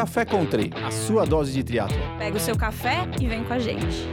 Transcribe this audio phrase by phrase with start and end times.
[0.00, 1.98] Café Country, a sua dose de triatlo.
[2.16, 4.08] Pega o seu café e vem com a gente.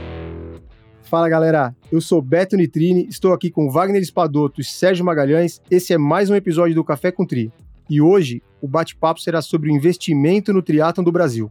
[1.00, 5.62] Fala galera, eu sou Beto Nitrini, estou aqui com Wagner Espadoto e Sérgio Magalhães.
[5.70, 7.50] Esse é mais um episódio do Café com Tri.
[7.88, 11.50] E hoje o bate-papo será sobre o investimento no triatlon do Brasil.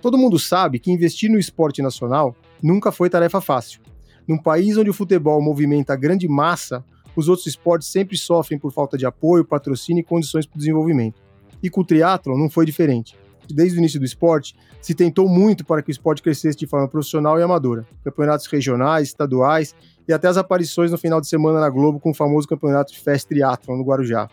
[0.00, 3.82] Todo mundo sabe que investir no esporte nacional nunca foi tarefa fácil.
[4.26, 6.84] Num país onde o futebol movimenta a grande massa,
[7.14, 11.21] os outros esportes sempre sofrem por falta de apoio, patrocínio e condições para o desenvolvimento.
[11.62, 13.16] E com o triatlon não foi diferente.
[13.48, 16.88] Desde o início do esporte, se tentou muito para que o esporte crescesse de forma
[16.88, 17.86] profissional e amadora.
[18.04, 19.74] Campeonatos regionais, estaduais
[20.06, 23.00] e até as aparições no final de semana na Globo com o famoso campeonato de
[23.00, 24.28] Fast Triathlon no Guarujá.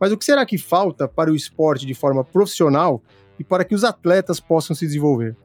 [0.00, 3.02] Mas o que será que falta para o esporte de forma profissional
[3.38, 5.36] e para que os atletas possam se desenvolver?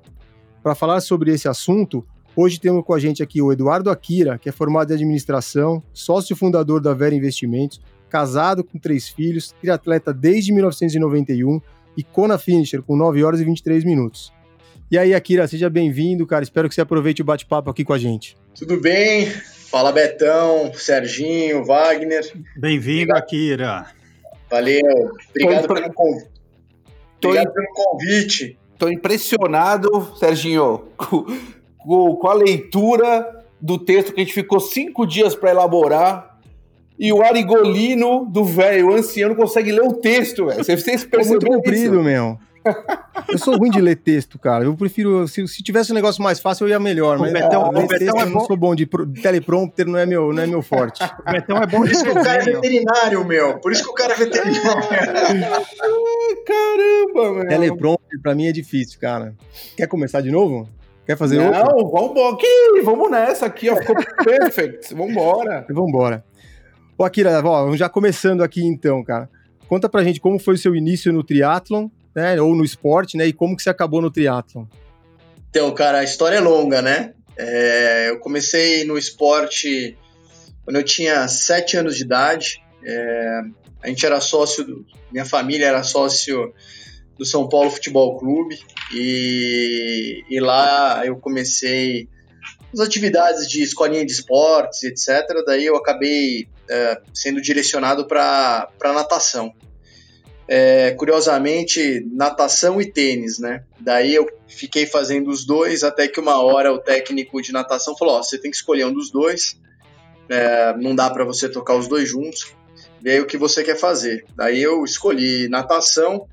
[0.62, 4.50] Para falar sobre esse assunto, Hoje temos com a gente aqui o Eduardo Akira, que
[4.50, 7.80] é formado em administração, sócio fundador da Vera Investimentos,
[8.14, 11.60] casado com três filhos, triatleta desde 1991
[11.98, 14.32] e Kona Finisher com 9 horas e 23 minutos.
[14.92, 16.44] E aí, Akira, seja bem-vindo, cara.
[16.44, 18.38] Espero que você aproveite o bate-papo aqui com a gente.
[18.54, 19.26] Tudo bem?
[19.26, 22.32] Fala Betão, Serginho, Wagner.
[22.56, 23.88] Bem-vindo, Akira.
[24.48, 25.12] Valeu.
[25.32, 26.22] Obrigado, pelo, conv...
[27.18, 28.60] Obrigado pelo convite.
[28.74, 30.84] Estou impressionado, Serginho,
[31.80, 36.33] com a leitura do texto que a gente ficou cinco dias para elaborar.
[36.98, 40.64] E o Arigolino do velho anciano consegue ler o texto, velho.
[40.64, 42.04] Você, vocês percebem muito comprido, isso?
[42.04, 42.40] meu.
[43.28, 44.64] Eu sou ruim de ler texto, cara.
[44.64, 45.28] Eu prefiro.
[45.28, 47.20] Se, se tivesse um negócio mais fácil, eu ia melhor.
[47.20, 48.86] Mas o Betão, ler o Betão texto, é eu não sou bom de
[49.22, 51.04] teleprompter, não é meu, não é meu forte.
[51.04, 53.60] O Betão é bom Por isso que o cara é veterinário, meu.
[53.60, 54.64] Por isso que o cara é veterinário.
[56.48, 57.48] Caramba, meu.
[57.48, 59.36] Teleprompter pra mim é difícil, cara.
[59.76, 60.70] Quer começar de novo?
[61.06, 61.62] Quer fazer Não, outro?
[61.62, 65.66] Não, vamos aqui, vamos nessa aqui, ó, ficou perfect, vambora.
[65.70, 66.24] Vambora.
[66.98, 69.30] Ô, Akira, ó, já começando aqui então, cara,
[69.68, 73.26] conta pra gente como foi o seu início no triatlon, né, ou no esporte, né,
[73.28, 74.66] e como que você acabou no triatlon.
[75.50, 79.98] Então, cara, a história é longa, né, é, eu comecei no esporte
[80.64, 83.42] quando eu tinha sete anos de idade, é,
[83.82, 86.54] a gente era sócio, do, minha família era sócio
[87.18, 88.60] do São Paulo Futebol Clube
[88.94, 92.08] e, e lá eu comecei
[92.74, 95.28] as atividades de escolinha de esportes, etc.
[95.46, 99.54] Daí eu acabei é, sendo direcionado para natação.
[100.48, 103.64] É, curiosamente, natação e tênis, né?
[103.80, 108.16] Daí eu fiquei fazendo os dois até que uma hora o técnico de natação falou:
[108.16, 109.58] Ó, você tem que escolher um dos dois,
[110.30, 112.54] é, não dá para você tocar os dois juntos,
[113.02, 114.26] vê aí o que você quer fazer.
[114.36, 116.28] Daí eu escolhi natação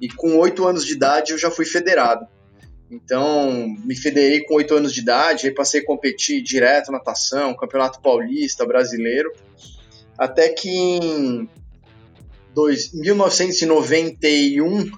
[0.00, 2.26] e com oito anos de idade eu já fui federado.
[2.90, 8.00] Então, me federei com oito anos de idade, aí passei a competir direto natação, campeonato
[8.00, 9.32] paulista, brasileiro,
[10.18, 11.48] até que em
[12.54, 14.90] dois, 1991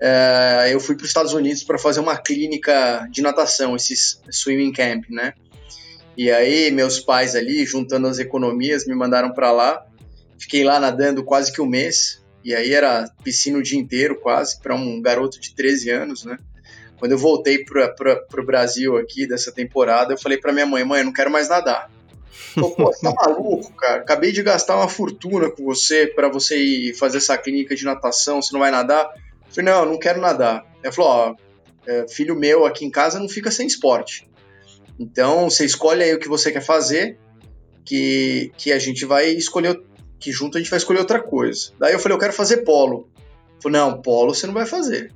[0.00, 4.72] é, eu fui para os Estados Unidos para fazer uma clínica de natação, esses swimming
[4.72, 5.32] camp, né?
[6.16, 9.86] E aí meus pais ali, juntando as economias, me mandaram para lá.
[10.38, 12.22] Fiquei lá nadando quase que um mês.
[12.44, 16.38] E aí era piscina o dia inteiro, quase, para um garoto de 13 anos, né?
[16.98, 17.94] Quando eu voltei para
[18.38, 21.48] o Brasil aqui dessa temporada, eu falei para minha mãe: mãe, eu não quero mais
[21.48, 21.90] nadar.
[22.54, 24.02] Falei, Pô, você tá maluco, cara?
[24.02, 28.40] Acabei de gastar uma fortuna com você para você ir fazer essa clínica de natação,
[28.40, 29.04] você não vai nadar?
[29.46, 30.66] Eu falei: não, não quero nadar.
[30.82, 31.34] Ela falou: ó,
[31.86, 34.28] é, filho meu aqui em casa não fica sem esporte.
[34.98, 37.18] Então você escolhe aí o que você quer fazer,
[37.84, 39.80] que, que a gente vai escolher
[40.18, 41.72] que junto a gente vai escolher outra coisa.
[41.78, 43.08] Daí eu falei, eu quero fazer polo.
[43.56, 45.12] Eu falei, não, polo você não vai fazer.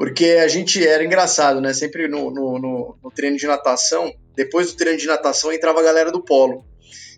[0.00, 1.74] Porque a gente era engraçado, né?
[1.74, 5.82] Sempre no, no, no, no treino de natação, depois do treino de natação entrava a
[5.82, 6.64] galera do polo.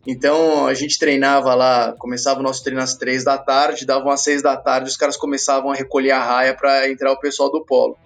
[0.05, 4.25] Então a gente treinava lá, começava o nosso treino às três da tarde, davam às
[4.25, 7.65] seis da tarde, os caras começavam a recolher a raia para entrar o pessoal do
[7.65, 7.97] polo.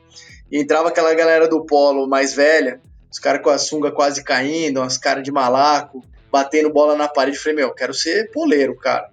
[0.52, 2.78] E entrava aquela galera do polo mais velha,
[3.10, 7.38] os caras com a sunga quase caindo, umas caras de malaco, batendo bola na parede.
[7.38, 9.08] Falei, meu, quero ser poleiro, cara.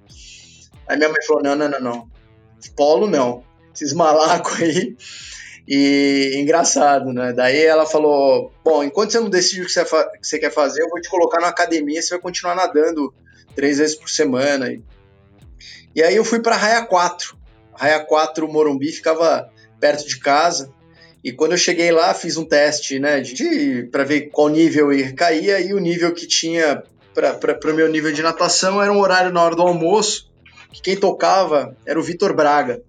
[0.89, 2.07] Aí minha mãe falou: não, não, não, não.
[2.75, 3.45] Polo não.
[3.73, 4.97] Esses malacos aí.
[5.67, 7.31] E engraçado, né?
[7.33, 10.81] Daí ela falou: Bom, enquanto você não decide o que você, que você quer fazer,
[10.81, 13.13] eu vou te colocar na academia, você vai continuar nadando
[13.55, 14.71] três vezes por semana.
[14.71, 14.81] E,
[15.95, 17.37] e aí eu fui para Raia 4.
[17.73, 19.49] Raia 4, Morumbi, ficava
[19.79, 20.71] perto de casa.
[21.23, 25.13] E quando eu cheguei lá, fiz um teste, né, de, para ver qual nível ia
[25.13, 26.83] cair, e o nível que tinha
[27.13, 30.29] para o meu nível de natação era um horário na hora do almoço,
[30.71, 32.81] que quem tocava era o Vitor Braga.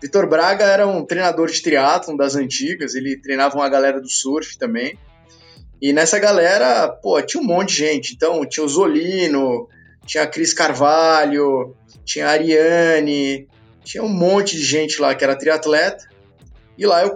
[0.00, 4.56] Vitor Braga era um treinador de triatlon das antigas, ele treinava uma galera do surf
[4.56, 4.96] também.
[5.80, 8.14] E nessa galera, pô, tinha um monte de gente.
[8.14, 9.68] Então, tinha o Zolino,
[10.06, 13.48] tinha a Cris Carvalho, tinha a Ariane,
[13.84, 16.08] tinha um monte de gente lá que era triatleta.
[16.76, 17.14] E lá eu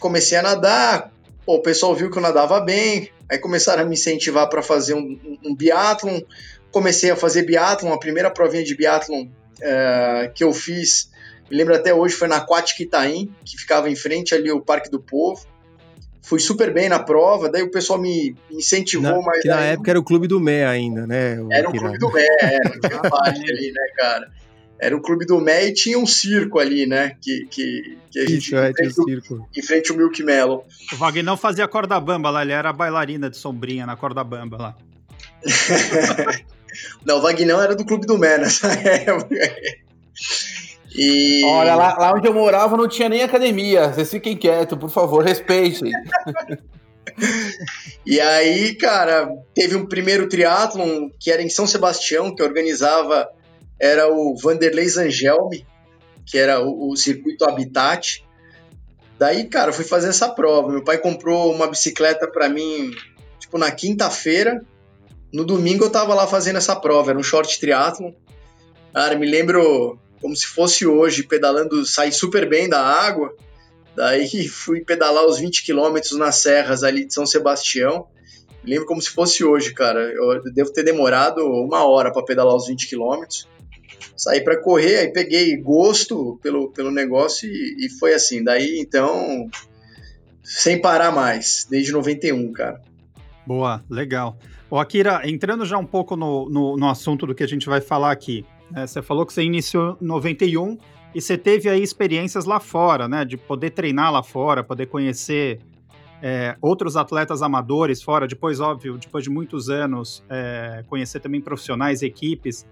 [0.00, 1.12] comecei a nadar,
[1.44, 4.94] pô, o pessoal viu que eu nadava bem, aí começaram a me incentivar para fazer
[4.94, 6.20] um, um, um biatlon,
[6.70, 9.26] comecei a fazer biatlon, a primeira provinha de biatlon
[9.60, 11.09] é, que eu fiz,
[11.50, 14.90] me lembro até hoje, foi na Aquática Itaim, que ficava em frente ali ao Parque
[14.90, 15.44] do Povo,
[16.22, 19.32] fui super bem na prova, daí o pessoal me incentivou na.
[19.40, 21.40] Que na época era o clube do Mé ainda, né?
[21.40, 24.30] O era o clube do Mé, era, tinha parte ali, né, cara?
[24.78, 27.16] Era o clube do Mé e tinha um circo ali, né?
[27.20, 28.38] Que, que, que a gente.
[28.38, 29.48] Isso, é, tinha um circo.
[29.54, 30.66] Em frente ao Milk Mellow.
[30.92, 34.56] O Wagner não fazia corda bamba lá, ele era bailarina de sombrinha na corda bamba
[34.56, 34.76] lá.
[37.04, 39.36] não, o Vagnão era do clube do Mé nessa época.
[40.94, 41.44] E...
[41.44, 43.92] Olha, lá, lá, onde eu morava não tinha nem academia.
[43.92, 45.92] Vocês fiquem quietos, por favor, respeitem.
[48.04, 53.28] e aí, cara, teve um primeiro triatlon que era em São Sebastião, que organizava,
[53.80, 55.66] era o Vanderlei Zangelme,
[56.26, 58.24] que era o, o circuito Habitat.
[59.18, 60.72] Daí, cara, fui fazer essa prova.
[60.72, 62.90] Meu pai comprou uma bicicleta para mim,
[63.38, 64.64] tipo, na quinta-feira.
[65.32, 68.12] No domingo eu tava lá fazendo essa prova, era um short triatlon.
[68.92, 73.34] Cara, me lembro como se fosse hoje, pedalando, saí super bem da água.
[73.96, 78.06] Daí fui pedalar os 20 quilômetros nas serras ali de São Sebastião.
[78.62, 80.00] Lembro como se fosse hoje, cara.
[80.12, 83.48] Eu devo ter demorado uma hora para pedalar os 20 quilômetros.
[84.16, 88.44] Saí para correr, aí peguei gosto pelo, pelo negócio e, e foi assim.
[88.44, 89.48] Daí então,
[90.42, 92.82] sem parar mais, desde 91, cara.
[93.46, 94.36] Boa, legal.
[94.70, 97.80] O Akira, entrando já um pouco no, no, no assunto do que a gente vai
[97.80, 98.44] falar aqui.
[98.74, 100.78] É, você falou que você iniciou em 91
[101.14, 103.24] e você teve aí experiências lá fora, né?
[103.24, 105.60] De poder treinar lá fora, poder conhecer
[106.22, 108.26] é, outros atletas amadores fora.
[108.26, 112.66] Depois, óbvio, depois de muitos anos, é, conhecer também profissionais, equipes.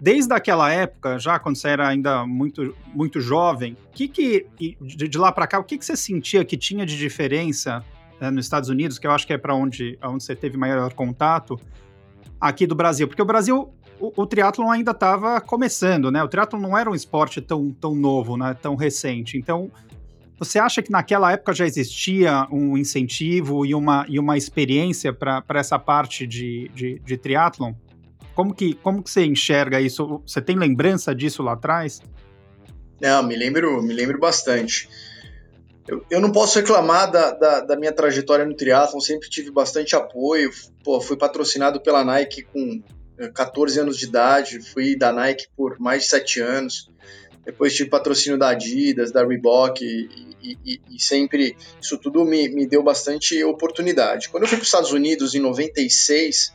[0.00, 4.46] Desde aquela época, já quando você era ainda muito, muito jovem, que que
[4.80, 7.82] de, lá para cá, o que, que você sentia que tinha de diferença
[8.20, 10.92] é, nos Estados Unidos, que eu acho que é para onde, onde você teve maior
[10.92, 11.58] contato,
[12.38, 13.08] aqui do Brasil?
[13.08, 16.22] Porque o Brasil o, o triatlon ainda estava começando, né?
[16.22, 18.56] O triatlon não era um esporte tão, tão novo, né?
[18.60, 19.36] Tão recente.
[19.36, 19.70] Então,
[20.38, 25.42] você acha que naquela época já existia um incentivo e uma, e uma experiência para
[25.54, 27.72] essa parte de, de, de triatlon?
[28.34, 30.20] Como que, como que você enxerga isso?
[30.26, 32.02] Você tem lembrança disso lá atrás?
[33.00, 34.88] Não, me lembro, me lembro bastante.
[35.88, 39.96] Eu, eu não posso reclamar da, da, da minha trajetória no triatlon, sempre tive bastante
[39.96, 40.50] apoio.
[40.84, 42.82] Pô, fui patrocinado pela Nike com
[43.34, 46.90] 14 anos de idade, fui da Nike por mais de 7 anos.
[47.44, 52.66] Depois tive patrocínio da Adidas, da Reebok, e, e, e sempre isso tudo me, me
[52.66, 54.28] deu bastante oportunidade.
[54.28, 56.52] Quando eu fui para os Estados Unidos em 96,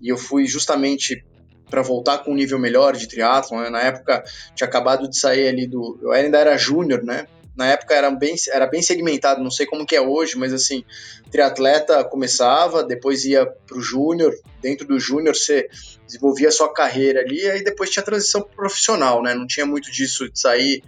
[0.00, 1.24] e eu fui justamente
[1.70, 3.70] para voltar com um nível melhor de triatlon, né?
[3.70, 4.22] na época
[4.54, 5.98] tinha acabado de sair ali do.
[6.02, 7.26] Eu ainda era júnior, né?
[7.56, 10.84] Na época era bem, era bem segmentado, não sei como que é hoje, mas assim,
[11.30, 15.68] triatleta começava, depois ia para o júnior, dentro do júnior você
[16.06, 19.34] desenvolvia a sua carreira ali, aí depois tinha transição profissional, né?
[19.34, 20.82] Não tinha muito disso de sair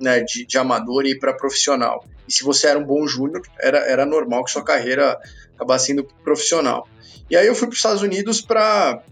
[0.00, 2.04] né, de, de amador e ir para profissional.
[2.26, 5.18] E se você era um bom júnior, era, era normal que sua carreira
[5.54, 6.86] acabasse sendo profissional.
[7.30, 9.02] E aí eu fui para os Estados Unidos para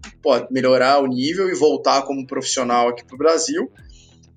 [0.51, 3.71] melhorar o nível e voltar como profissional aqui para o Brasil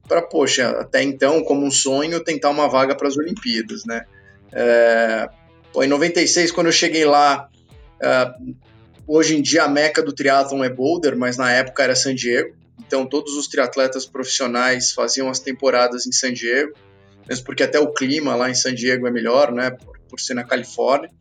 [0.10, 4.04] para, poxa, até então, como um sonho, tentar uma vaga para as Olimpíadas, né?
[4.52, 5.30] É,
[5.72, 7.48] pô, em 96, quando eu cheguei lá,
[8.02, 8.34] é,
[9.08, 12.56] hoje em dia a meca do triatlon é Boulder, mas na época era San Diego,
[12.80, 16.74] então todos os triatletas profissionais faziam as temporadas em San Diego,
[17.28, 20.34] mesmo porque até o clima lá em San Diego é melhor, né, por, por ser
[20.34, 21.12] na Califórnia.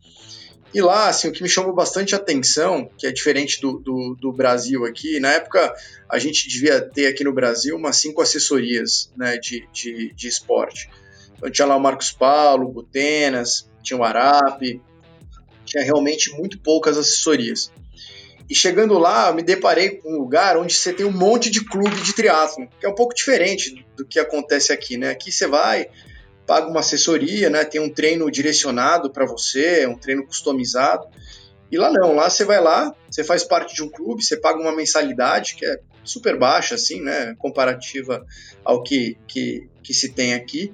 [0.73, 4.31] E lá, assim, o que me chamou bastante atenção, que é diferente do, do, do,
[4.31, 5.73] Brasil aqui, na época
[6.07, 10.89] a gente devia ter aqui no Brasil umas cinco assessorias né, de, de, de esporte.
[11.35, 14.79] Então tinha lá o Marcos Paulo, o Butenas, tinha o Arape,
[15.65, 17.71] tinha realmente muito poucas assessorias.
[18.47, 21.63] E chegando lá, eu me deparei com um lugar onde você tem um monte de
[21.63, 25.11] clube de triatlon, que é um pouco diferente do que acontece aqui, né?
[25.11, 25.87] Aqui você vai,
[26.49, 27.63] paga uma assessoria, né?
[27.63, 31.07] Tem um treino direcionado para você, um treino customizado.
[31.71, 34.59] E lá não, lá você vai lá, você faz parte de um clube, você paga
[34.59, 37.35] uma mensalidade que é super baixa, assim, né?
[37.37, 38.25] Comparativa
[38.65, 40.73] ao que, que, que se tem aqui.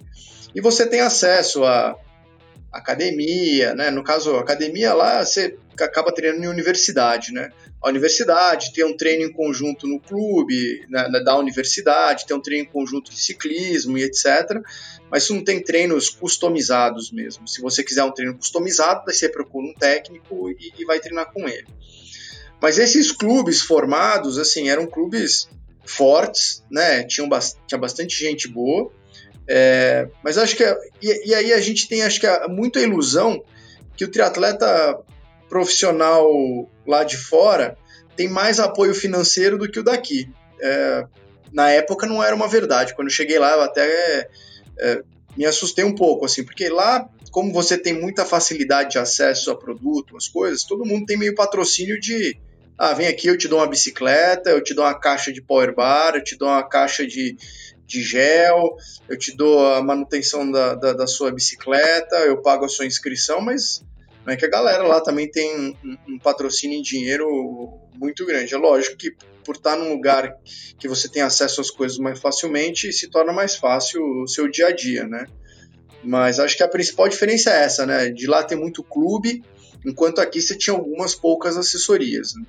[0.55, 1.98] E você tem acesso a
[2.72, 3.91] academia, né?
[3.91, 7.50] No caso, academia lá você acaba treinando em universidade, né?
[7.89, 12.72] Universidade tem um treino em conjunto no clube né, da universidade, tem um treino em
[12.72, 14.62] conjunto de ciclismo e etc
[15.10, 17.48] mas isso não tem treinos customizados mesmo.
[17.48, 21.48] Se você quiser um treino customizado, você procura um técnico e, e vai treinar com
[21.48, 21.68] ele.
[22.62, 25.48] Mas esses clubes formados, assim, eram clubes
[25.86, 27.04] fortes, né?
[27.04, 27.30] Tinham,
[27.68, 28.92] tinha bastante gente boa,
[29.48, 30.63] É, mas acho que.
[31.01, 33.44] E, e, aí a gente tem, acho que, muita ilusão
[33.96, 35.00] que o triatleta
[35.48, 36.27] profissional
[36.86, 37.77] lá de fora
[38.15, 40.30] tem mais apoio financeiro do que o daqui.
[40.62, 41.06] É,
[41.51, 42.96] na época não era uma verdade.
[42.96, 44.30] Quando eu cheguei lá, eu até
[44.80, 45.01] é,
[45.38, 49.58] me assustei um pouco, assim, porque lá, como você tem muita facilidade de acesso a
[49.58, 52.38] produto, as coisas, todo mundo tem meio patrocínio de
[52.77, 55.74] ah, vem aqui, eu te dou uma bicicleta, eu te dou uma caixa de power
[55.74, 57.38] bar, eu te dou uma caixa de,
[57.86, 58.75] de gel,
[59.08, 63.39] eu te dou a manutenção da, da, da sua bicicleta, eu pago a sua inscrição,
[63.39, 63.82] mas
[64.34, 67.27] é que a galera lá também tem um, um patrocínio em dinheiro
[67.96, 68.53] muito grande.
[68.53, 69.12] É lógico que
[69.46, 70.36] por estar num lugar
[70.79, 74.67] que você tem acesso às coisas mais facilmente, se torna mais fácil o seu dia
[74.67, 75.27] a dia, né?
[76.03, 78.10] Mas acho que a principal diferença é essa, né?
[78.10, 79.44] De lá tem muito clube,
[79.86, 82.34] enquanto aqui você tinha algumas poucas assessorias.
[82.36, 82.44] Né?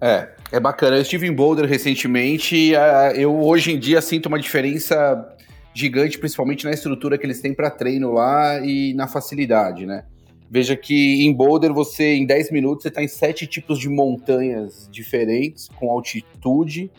[0.00, 0.96] É, é bacana.
[0.96, 5.36] Eu estive em Boulder recentemente e uh, eu hoje em dia sinto uma diferença
[5.74, 10.04] gigante, principalmente na estrutura que eles têm para treino lá e na facilidade, né?
[10.48, 14.88] Veja que em Boulder você, em 10 minutos, você está em sete tipos de montanhas
[14.90, 16.90] diferentes, com altitude,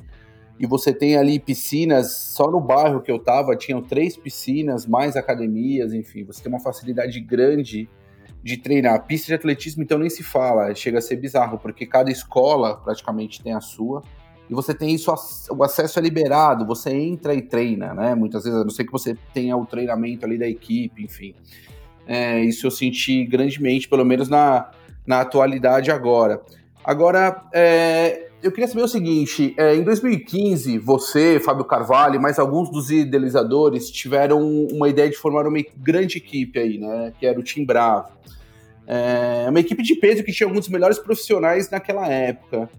[0.60, 5.16] e você tem ali piscinas, só no bairro que eu tava, tinham três piscinas, mais
[5.16, 7.88] academias, enfim, você tem uma facilidade grande
[8.44, 9.06] de treinar.
[9.06, 13.42] Pista de atletismo, então, nem se fala, chega a ser bizarro, porque cada escola praticamente
[13.42, 14.02] tem a sua,
[14.50, 15.14] e você tem isso,
[15.52, 18.16] o acesso é liberado, você entra e treina, né?
[18.16, 21.36] Muitas vezes, a não ser que você tenha o treinamento ali da equipe, enfim.
[22.08, 24.72] É, isso eu senti grandemente, pelo menos na,
[25.06, 26.42] na atualidade agora.
[26.84, 32.40] Agora, é, eu queria saber o seguinte: é, em 2015, você, Fábio Carvalho, e mais
[32.40, 37.14] alguns dos idealizadores tiveram uma ideia de formar uma grande equipe aí, né?
[37.20, 38.10] Que era o Team Bravo.
[38.88, 42.70] É uma equipe de peso que tinha alguns dos melhores profissionais naquela época.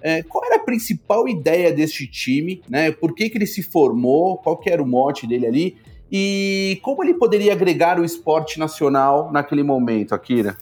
[0.00, 2.60] É, qual era a principal ideia deste time?
[2.68, 2.90] Né?
[2.90, 4.36] Por que, que ele se formou?
[4.38, 5.76] Qual que era o mote dele ali?
[6.12, 10.58] E como ele poderia agregar o esporte nacional naquele momento, Akira?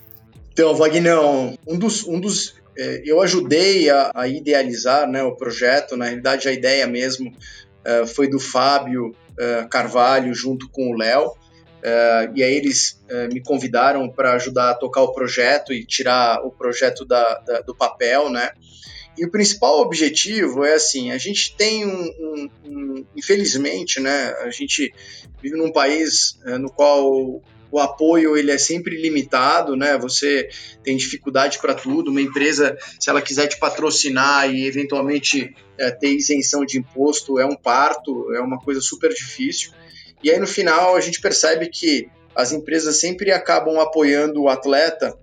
[0.53, 5.97] Então, Vagnão, um dos, um dos é, eu ajudei a, a, idealizar né, o projeto,
[5.97, 7.35] na realidade a ideia mesmo
[7.85, 11.35] é, foi do Fábio é, Carvalho junto com o Léo,
[12.35, 13.01] e aí eles
[13.33, 17.75] me convidaram para ajudar a tocar o projeto e tirar o projeto da, da, do
[17.75, 18.51] papel, né?
[19.21, 24.35] E o principal objetivo é assim, a gente tem um, um, um infelizmente, né?
[24.41, 24.95] A gente
[25.43, 29.99] vive num país uh, no qual o apoio ele é sempre limitado, né?
[29.99, 30.49] Você
[30.83, 32.11] tem dificuldade para tudo.
[32.11, 35.55] Uma empresa, se ela quiser te patrocinar e eventualmente
[36.01, 39.73] ter isenção de imposto, é um parto, é uma coisa super difícil.
[40.25, 45.15] E aí no final a gente percebe que as empresas sempre acabam apoiando o atleta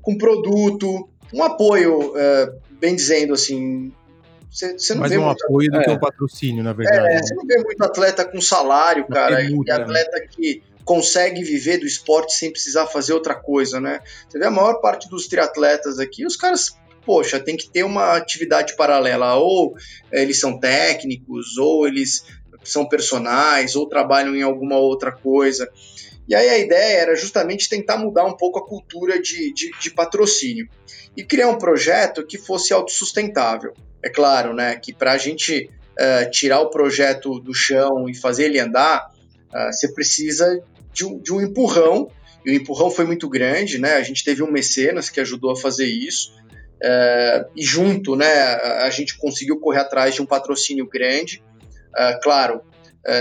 [0.00, 3.92] com produto, um apoio, é, bem dizendo assim.
[4.50, 7.14] Você não Mais vê um muito, apoio do é, que um patrocínio, na verdade.
[7.14, 9.72] É, você não vê muito atleta com salário, cara, e né?
[9.72, 14.00] atleta que consegue viver do esporte sem precisar fazer outra coisa, né?
[14.28, 18.16] Você vê a maior parte dos triatletas aqui, os caras poxa, tem que ter uma
[18.16, 19.34] atividade paralela.
[19.36, 19.74] Ou
[20.12, 22.24] eles são técnicos, ou eles
[22.62, 25.68] são personagens ou trabalham em alguma outra coisa.
[26.30, 29.90] E aí a ideia era justamente tentar mudar um pouco a cultura de, de, de
[29.90, 30.68] patrocínio
[31.16, 33.74] e criar um projeto que fosse autossustentável.
[34.00, 35.68] É claro, né, que para a gente
[35.98, 39.10] uh, tirar o projeto do chão e fazer ele andar,
[39.52, 42.08] uh, você precisa de um, de um empurrão,
[42.46, 43.94] e o empurrão foi muito grande, né?
[43.94, 46.32] A gente teve um mecenas que ajudou a fazer isso,
[46.76, 48.32] uh, e junto, né,
[48.84, 51.42] a gente conseguiu correr atrás de um patrocínio grande.
[52.22, 52.62] Claro,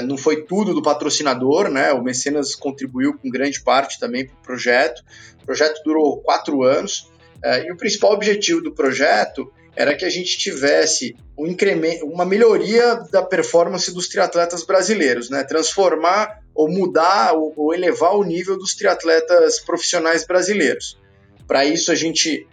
[0.06, 1.94] não foi tudo do patrocinador, né?
[1.94, 5.04] O Mecenas contribuiu com grande parte também para o projeto.
[5.42, 7.10] O projeto durou quatro anos
[7.44, 12.26] uh, e o principal objetivo do projeto era que a gente tivesse um incremento, uma
[12.26, 15.44] melhoria da performance dos triatletas brasileiros, né?
[15.44, 21.00] Transformar ou mudar ou, elevar o nível dos triatletas profissionais brasileiros.
[21.48, 22.46] Para isso a gente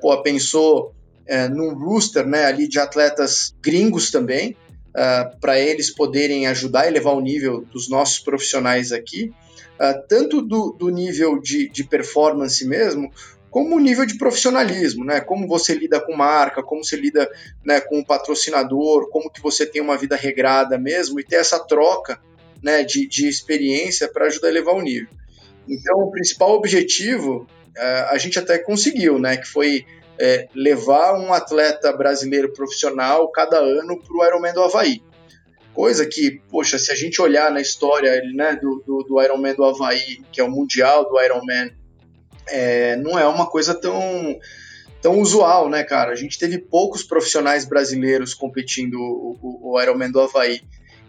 [0.00, 0.94] pô, pensou
[1.50, 4.56] num rooster né, ali de atletas gringos também,
[4.90, 9.32] uh, ah, para eles poderem ajudar a elevar o nível dos nossos profissionais aqui,
[9.78, 13.10] uh, tanto do, do nível de, de, performance mesmo,
[13.50, 15.20] como o nível de profissionalismo, né?
[15.20, 17.28] Como você lida com marca, como você lida
[17.64, 21.58] né, com o patrocinador, como que você tem uma vida regrada mesmo e ter essa
[21.58, 22.20] troca
[22.62, 25.08] né, de, de experiência para ajudar a elevar o nível.
[25.68, 29.36] Então, o principal objetivo uh, a gente até conseguiu, né?
[29.36, 29.84] Que foi
[30.20, 35.02] é, levar um atleta brasileiro profissional cada ano para o Ironman do Havaí.
[35.72, 39.64] Coisa que, poxa, se a gente olhar na história né, do, do, do Ironman do
[39.64, 41.72] Havaí, que é o mundial do Ironman,
[42.46, 44.38] é, não é uma coisa tão,
[45.00, 46.12] tão usual, né, cara?
[46.12, 50.60] A gente teve poucos profissionais brasileiros competindo o, o, Ironman do Havaí.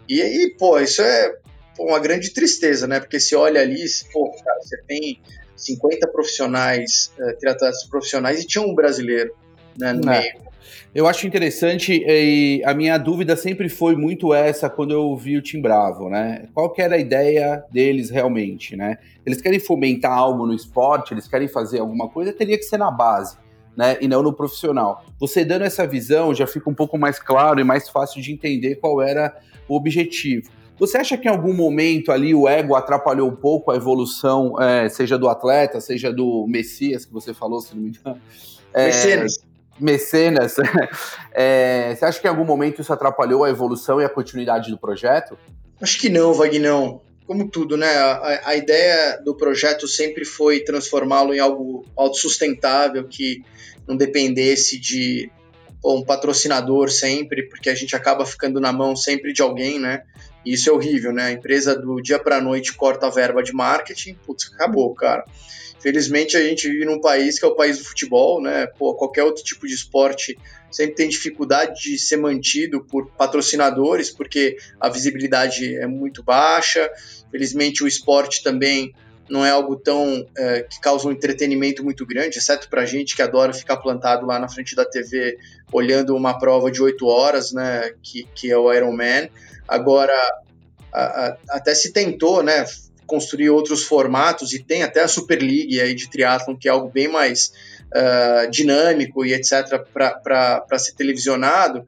[0.08, 1.34] E aí, pô, isso é
[1.76, 2.98] pô, uma grande tristeza, né?
[2.98, 5.20] Porque você olha ali, pô, cara, você tem
[5.64, 9.32] 50 profissionais, uh, triatletas profissionais e tinha um brasileiro
[9.78, 10.20] né, no é.
[10.20, 10.52] meio.
[10.94, 15.42] Eu acho interessante e a minha dúvida sempre foi muito essa quando eu vi o
[15.42, 16.48] Tim Bravo, né?
[16.52, 18.98] Qual que era a ideia deles realmente, né?
[19.24, 22.90] Eles querem fomentar algo no esporte, eles querem fazer alguma coisa, teria que ser na
[22.90, 23.38] base,
[23.74, 23.96] né?
[24.02, 25.02] E não no profissional.
[25.18, 28.74] Você dando essa visão já fica um pouco mais claro e mais fácil de entender
[28.76, 29.34] qual era
[29.66, 30.50] o objetivo.
[30.78, 34.88] Você acha que em algum momento ali o ego atrapalhou um pouco a evolução, é,
[34.88, 38.20] seja do atleta, seja do Messias, que você falou, se não me engano?
[38.74, 40.56] É, Messias mecenas,
[41.32, 44.78] é, você acha que em algum momento isso atrapalhou a evolução e a continuidade do
[44.78, 45.36] projeto?
[45.80, 47.02] Acho que não, Vagnão.
[47.26, 47.88] Como tudo, né?
[47.88, 53.42] A, a ideia do projeto sempre foi transformá-lo em algo autossustentável, que
[53.86, 55.30] não dependesse de
[55.84, 60.02] um patrocinador sempre, porque a gente acaba ficando na mão sempre de alguém, né?
[60.44, 61.24] Isso é horrível, né?
[61.24, 65.24] A empresa do dia para noite corta a verba de marketing, putz, acabou, cara.
[65.82, 68.66] Felizmente a gente vive num país que é o país do futebol, né?
[68.78, 70.38] Pô, qualquer outro tipo de esporte
[70.70, 76.88] sempre tem dificuldade de ser mantido por patrocinadores, porque a visibilidade é muito baixa.
[77.30, 78.94] Felizmente o esporte também
[79.28, 83.22] não é algo tão é, que causa um entretenimento muito grande, exceto para gente que
[83.22, 85.36] adora ficar plantado lá na frente da TV
[85.72, 87.92] olhando uma prova de oito horas, né?
[88.02, 89.30] Que, que é o Ironman.
[89.66, 90.14] Agora
[90.92, 92.64] a, a, até se tentou, né?
[93.06, 96.88] construir outros formatos e tem até a Super League aí de triatlon, que é algo
[96.88, 97.52] bem mais
[97.94, 99.84] uh, dinâmico e etc.
[99.92, 101.86] para ser televisionado,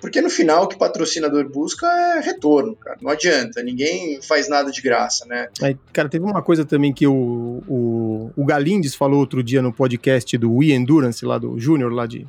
[0.00, 2.98] porque no final o que o patrocinador busca é retorno, cara.
[3.00, 5.48] Não adianta, ninguém faz nada de graça, né?
[5.62, 9.72] Aí, cara, teve uma coisa também que o, o, o Galindes falou outro dia no
[9.72, 12.26] podcast do We Endurance, lá do Júnior, lá de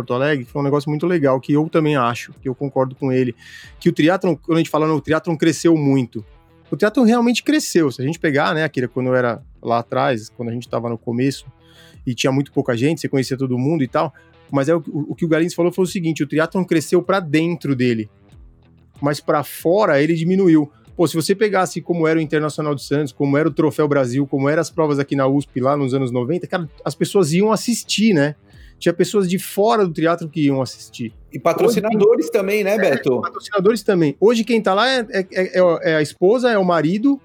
[0.00, 2.94] Porto Alegre, que foi um negócio muito legal, que eu também acho, que eu concordo
[2.94, 3.34] com ele,
[3.78, 6.24] que o triatlon, quando a gente fala no triatlon, cresceu muito
[6.70, 7.90] o teatro realmente cresceu.
[7.90, 10.88] Se a gente pegar, né, Akira, quando eu era lá atrás, quando a gente estava
[10.88, 11.46] no começo
[12.06, 14.14] e tinha muito pouca gente, você conhecia todo mundo e tal,
[14.50, 17.18] mas é o, o, que o Galins falou foi o seguinte: o triatlon cresceu para
[17.18, 18.08] dentro dele,
[19.00, 20.70] mas para fora ele diminuiu.
[20.96, 24.26] Pô, se você pegasse como era o Internacional de Santos, como era o Troféu Brasil,
[24.26, 27.50] como eram as provas aqui na USP lá nos anos 90, cara, as pessoas iam
[27.50, 28.36] assistir, né?
[28.80, 31.12] Tinha pessoas de fora do teatro que iam assistir.
[31.30, 33.18] E patrocinadores Hoje, também, né, Beto?
[33.18, 34.16] É, patrocinadores também.
[34.18, 37.20] Hoje quem tá lá é, é, é, é, a esposa, é o marido,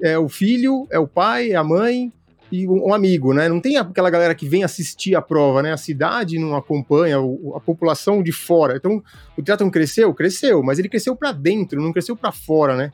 [0.00, 2.12] é o filho, é o pai, é a mãe
[2.52, 3.48] e um amigo, né?
[3.48, 5.72] Não tem aquela galera que vem assistir a prova, né?
[5.72, 7.16] A cidade não acompanha,
[7.56, 8.76] a população de fora.
[8.76, 9.02] Então,
[9.34, 10.12] o teatro não cresceu?
[10.12, 12.92] Cresceu, mas ele cresceu para dentro, não cresceu para fora, né?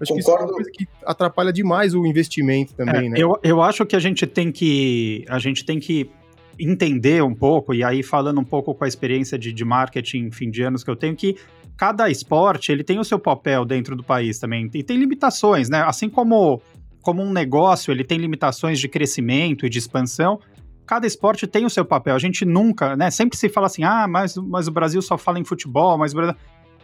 [0.00, 0.14] Acho Concordo.
[0.14, 3.16] que isso é uma coisa que atrapalha demais o investimento também, é, né?
[3.16, 6.10] Eu, eu acho que a gente tem que a gente tem que
[6.58, 10.50] entender um pouco, e aí falando um pouco com a experiência de, de marketing, fim
[10.50, 11.36] de anos que eu tenho, que
[11.76, 15.82] cada esporte ele tem o seu papel dentro do país também, e tem limitações, né?
[15.82, 16.60] Assim como,
[17.02, 20.40] como um negócio ele tem limitações de crescimento e de expansão,
[20.86, 22.14] cada esporte tem o seu papel.
[22.14, 23.10] A gente nunca, né?
[23.10, 26.16] Sempre se fala assim, ah, mas, mas o Brasil só fala em futebol, mas o
[26.16, 26.36] Brasil...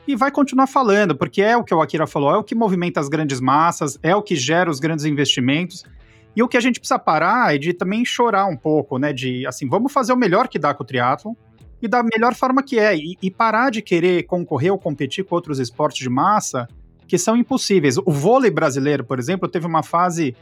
[0.06, 2.98] E vai continuar falando, porque é o que o Akira falou, é o que movimenta
[2.98, 5.84] as grandes massas, é o que gera os grandes investimentos.
[6.34, 9.12] E o que a gente precisa parar é de também chorar um pouco, né?
[9.12, 11.34] De assim, vamos fazer o melhor que dá com o triatlon
[11.80, 12.96] e da melhor forma que é.
[12.96, 16.66] E, e parar de querer concorrer ou competir com outros esportes de massa
[17.06, 17.98] que são impossíveis.
[17.98, 20.34] O vôlei brasileiro, por exemplo, teve uma fase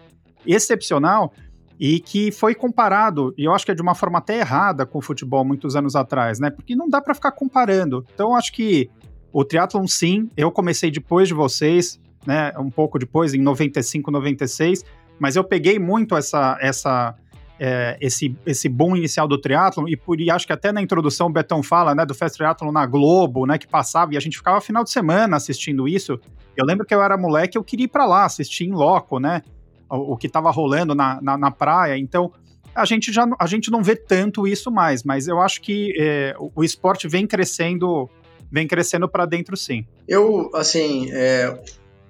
[0.47, 1.33] excepcional
[1.79, 4.99] e que foi comparado, e eu acho que é de uma forma até errada com
[4.99, 6.51] o futebol muitos anos atrás, né?
[6.51, 8.05] Porque não dá para ficar comparando.
[8.15, 8.91] Então, acho que
[9.33, 12.53] o triatlon sim, eu comecei depois de vocês, né?
[12.59, 14.85] Um pouco depois, em 95, 96
[15.21, 17.15] mas eu peguei muito essa, essa,
[17.59, 21.31] é, esse, esse boom inicial do triatlon, e, e acho que até na introdução o
[21.31, 24.59] Betão fala, né, do Fast Triathlon na Globo, né, que passava, e a gente ficava
[24.63, 26.19] final de semana assistindo isso.
[26.57, 29.43] Eu lembro que eu era moleque, eu queria ir para lá, assistir em loco, né,
[29.91, 32.33] o, o que estava rolando na, na, na, praia, então
[32.75, 36.35] a gente já a gente não vê tanto isso mais, mas eu acho que é,
[36.39, 38.09] o, o esporte vem crescendo
[38.51, 39.85] vem crescendo para dentro sim.
[40.09, 41.61] Eu, assim, é,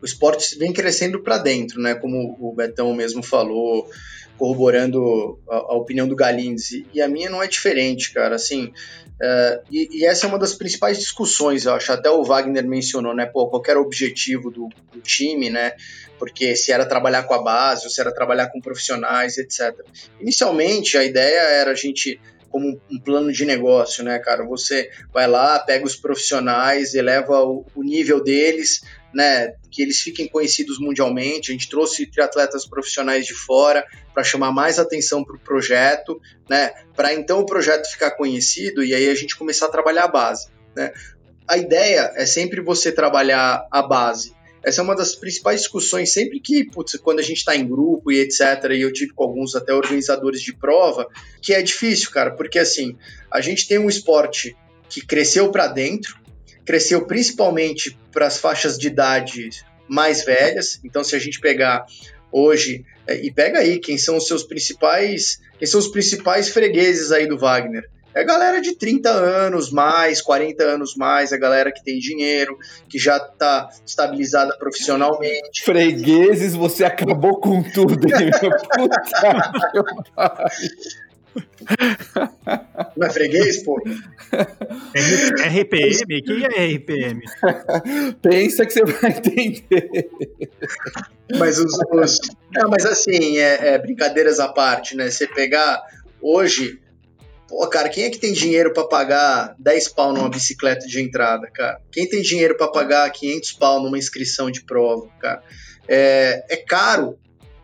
[0.01, 1.95] o esporte vem crescendo para dentro, né?
[1.95, 3.89] Como o Betão mesmo falou,
[4.41, 6.71] corroborando a, a opinião do Galindes.
[6.95, 8.37] E, a minha não é diferente, cara.
[8.37, 11.93] Assim, uh, e, e, essa é uma das principais discussões, eu acho.
[11.93, 13.27] Até o Wagner mencionou, né?
[13.27, 15.73] Pô, qual era o objetivo do, do time, né?
[16.19, 19.75] Porque se era trabalhar com a base, ou se era trabalhar com profissionais, etc.
[20.19, 22.19] Inicialmente, a ideia era a gente
[22.51, 24.45] como um plano de negócio, né, cara?
[24.45, 30.79] Você vai lá, pega os profissionais, eleva o nível deles, né, que eles fiquem conhecidos
[30.79, 31.51] mundialmente.
[31.51, 36.73] A gente trouxe triatletas profissionais de fora para chamar mais atenção para o projeto, né,
[36.95, 40.49] para então o projeto ficar conhecido e aí a gente começar a trabalhar a base.
[40.75, 40.93] Né.
[41.49, 44.33] A ideia é sempre você trabalhar a base.
[44.63, 48.13] essa é uma das principais discussões sempre que, putz, quando a gente está em grupo
[48.13, 51.09] e etc, e eu tive com alguns até organizadores de prova,
[51.43, 52.97] que é difícil, cara, porque assim,
[53.31, 54.55] a gente tem um esporte
[54.89, 56.20] que cresceu para dentro,
[56.71, 59.51] cresceu principalmente para as faixas de idade
[59.89, 60.79] mais velhas.
[60.85, 61.85] Então, se a gente pegar
[62.31, 67.11] hoje é, e pega aí quem são os seus principais, quem são os principais fregueses
[67.11, 67.91] aí do Wagner.
[68.15, 72.57] É a galera de 30 anos mais, 40 anos mais, a galera que tem dinheiro,
[72.89, 75.65] que já está estabilizada profissionalmente.
[75.65, 79.03] Fregueses, você acabou com tudo, hein, meu puta
[79.75, 80.45] meu pai.
[82.97, 83.81] Não é freguês, pô?
[84.95, 86.23] RPM?
[86.23, 87.23] Quem é RPM?
[88.23, 90.11] Pensa que você vai entender.
[91.39, 91.73] Mas os.
[91.93, 92.19] os...
[92.57, 95.11] É, mas assim, é, é, brincadeiras à parte, né?
[95.11, 95.83] Você pegar
[96.21, 96.81] hoje.
[97.49, 101.49] Pô, cara, quem é que tem dinheiro para pagar 10 pau numa bicicleta de entrada,
[101.53, 101.81] cara?
[101.91, 105.43] Quem tem dinheiro para pagar 500 pau numa inscrição de prova, cara?
[105.89, 107.19] É, é caro,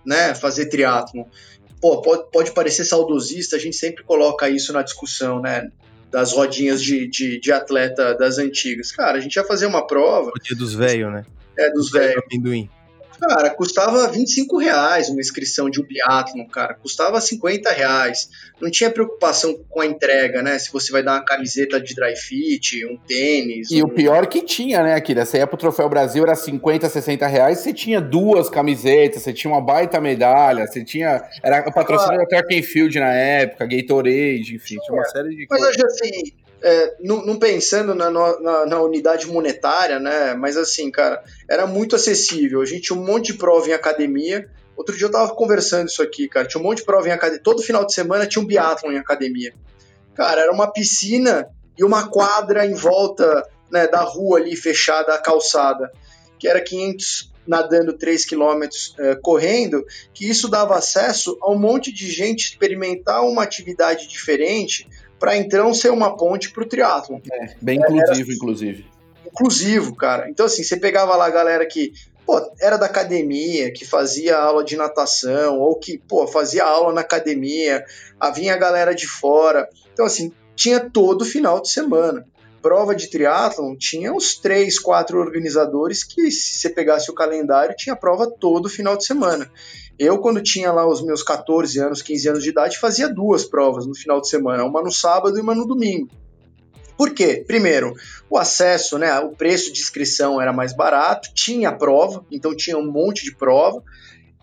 [0.04, 1.24] né, fazer triatlon
[1.86, 5.70] pô, pode, pode parecer saudosista, a gente sempre coloca isso na discussão, né?
[6.10, 8.92] Das rodinhas de, de, de atleta das antigas.
[8.92, 10.30] Cara, a gente ia fazer uma prova.
[10.34, 11.24] O dia dos velhos, né?
[11.58, 12.22] É, dos velhos.
[13.20, 16.74] Cara, custava 25 reais uma inscrição de um biatlon, cara.
[16.74, 18.28] Custava 50 reais.
[18.60, 20.58] Não tinha preocupação com a entrega, né?
[20.58, 23.70] Se você vai dar uma camiseta de dry fit, um tênis.
[23.70, 23.86] E um...
[23.86, 25.24] o pior que tinha, né, Akira?
[25.24, 29.52] Você ia pro Troféu Brasil, era 50, 60 reais, você tinha duas camisetas, você tinha
[29.52, 31.22] uma baita medalha, você tinha.
[31.42, 35.46] Era o patrocínio da Track and Field na época, Gatorade, enfim, tinha uma série de
[35.50, 35.76] Mas coisas.
[35.76, 40.34] Mas assim, é, não, não, pensando na, na, na, unidade monetária, né?
[40.34, 42.60] Mas assim, cara, era muito acessível.
[42.60, 44.48] A gente tinha um monte de prova em academia.
[44.76, 46.46] Outro dia eu tava conversando isso aqui, cara.
[46.46, 47.42] Tinha um monte de prova em academia.
[47.42, 49.54] Todo final de semana tinha um biatlon em academia.
[50.14, 55.18] Cara, era uma piscina e uma quadra em volta né, da rua ali, fechada, a
[55.18, 55.92] calçada,
[56.38, 61.92] que era 500 nadando 3 quilômetros é, correndo, que isso dava acesso a um monte
[61.92, 67.20] de gente experimentar uma atividade diferente, para então ser uma ponte para o triatlon.
[67.32, 68.86] É, bem inclusivo, inclusive.
[69.26, 70.30] Inclusivo, cara.
[70.30, 71.92] Então, assim, você pegava lá a galera que
[72.26, 77.00] pô, era da academia, que fazia aula de natação, ou que pô, fazia aula na
[77.00, 77.84] academia,
[78.34, 79.68] vinha a galera de fora.
[79.92, 82.26] Então, assim, tinha todo final de semana.
[82.60, 87.94] Prova de triatlon tinha uns três, quatro organizadores que, se você pegasse o calendário, tinha
[87.94, 89.48] prova todo final de semana.
[89.98, 93.86] Eu, quando tinha lá os meus 14 anos, 15 anos de idade, fazia duas provas
[93.86, 96.10] no final de semana, uma no sábado e uma no domingo.
[96.96, 97.44] Por quê?
[97.46, 97.94] Primeiro,
[98.28, 102.90] o acesso, né, o preço de inscrição era mais barato, tinha prova, então tinha um
[102.90, 103.82] monte de prova.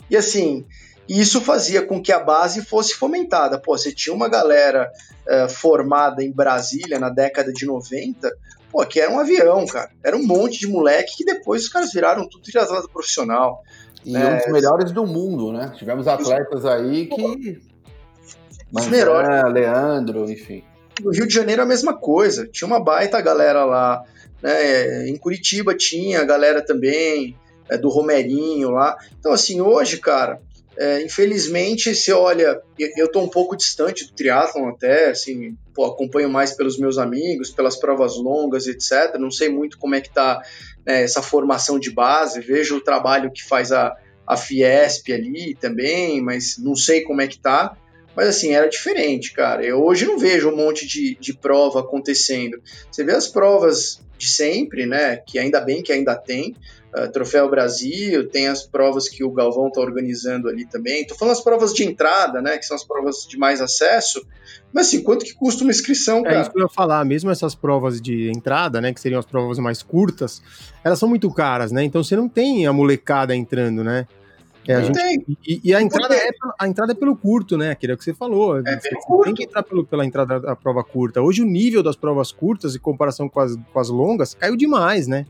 [0.08, 0.64] E assim,
[1.08, 3.60] isso fazia com que a base fosse fomentada.
[3.60, 4.90] Pô, você tinha uma galera
[5.28, 8.30] uh, formada em Brasília na década de 90,
[8.70, 9.90] pô, que era um avião, cara.
[10.02, 13.62] Era um monte de moleque que depois os caras viraram tudo triatleta profissional.
[14.04, 15.72] E é, um dos melhores do mundo, né?
[15.76, 17.60] Tivemos atletas aí que.
[18.90, 19.52] Melhores.
[19.52, 20.62] Leandro, enfim.
[21.02, 22.46] No Rio de Janeiro a mesma coisa.
[22.46, 24.02] Tinha uma baita galera lá.
[24.42, 25.08] Né?
[25.08, 27.36] Em Curitiba tinha a galera também,
[27.70, 28.96] é, do Romerinho lá.
[29.18, 30.40] Então, assim, hoje, cara,
[30.76, 36.28] é, infelizmente, se olha, eu estou um pouco distante do triatlon até, assim, pô, acompanho
[36.28, 39.16] mais pelos meus amigos, pelas provas longas, etc.
[39.18, 40.42] Não sei muito como é que tá
[40.84, 46.20] né, essa formação de base, vejo o trabalho que faz a, a Fiesp ali também,
[46.20, 47.76] mas não sei como é que tá.
[48.16, 49.64] Mas assim, era diferente, cara.
[49.64, 52.60] Eu hoje não vejo um monte de, de prova acontecendo.
[52.90, 55.16] Você vê as provas de sempre, né?
[55.16, 56.54] Que ainda bem que ainda tem.
[56.96, 61.02] Uh, Troféu Brasil, tem as provas que o Galvão está organizando ali também.
[61.02, 62.56] Estou falando as provas de entrada, né?
[62.56, 64.24] Que são as provas de mais acesso.
[64.72, 66.38] Mas assim, quanto que custa uma inscrição, cara?
[66.38, 68.92] É isso que eu ia falar, mesmo essas provas de entrada, né?
[68.92, 70.40] Que seriam as provas mais curtas,
[70.84, 71.82] elas são muito caras, né?
[71.82, 74.06] Então você não tem a molecada entrando, né?
[74.66, 74.98] É, a gente,
[75.46, 77.72] e, e, a entrada, é, a entrada é pelo curto, né?
[77.72, 78.58] Aquilo que você falou.
[78.58, 78.90] É você
[79.24, 81.20] tem que entrar pelo, pela entrada da prova curta.
[81.20, 85.06] Hoje o nível das provas curtas, em comparação com as, com as longas, caiu demais,
[85.06, 85.26] né?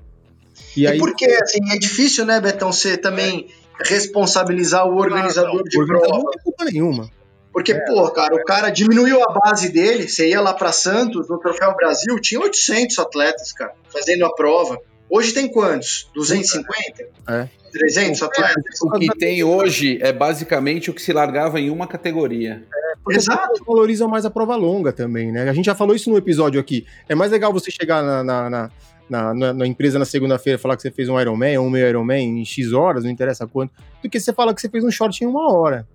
[0.76, 3.48] E, e aí, porque, assim, é difícil, né, Betão, você também
[3.82, 6.08] responsabilizar o organizador não, de o prova.
[6.08, 7.10] Não tem culpa nenhuma.
[7.52, 11.28] Porque, é, pô, cara, o cara diminuiu a base dele, você ia lá para Santos,
[11.28, 14.78] no Troféu Brasil, tinha 800 atletas, cara, fazendo a prova.
[15.08, 16.10] Hoje tem quantos?
[16.14, 17.04] 250?
[17.28, 17.48] É.
[17.74, 18.80] 300 atletas?
[18.82, 22.62] O que tem hoje é basicamente o que se largava em uma categoria.
[23.10, 23.64] É, Exato.
[23.66, 25.48] Valorizam mais a prova longa também, né?
[25.48, 26.86] A gente já falou isso no episódio aqui.
[27.08, 28.70] É mais legal você chegar na, na, na
[29.06, 32.40] na, na, empresa na segunda-feira falar que você fez um Ironman ou um meio Ironman
[32.40, 33.70] em X horas, não interessa quanto,
[34.02, 35.86] do que você fala que você fez um short em uma hora.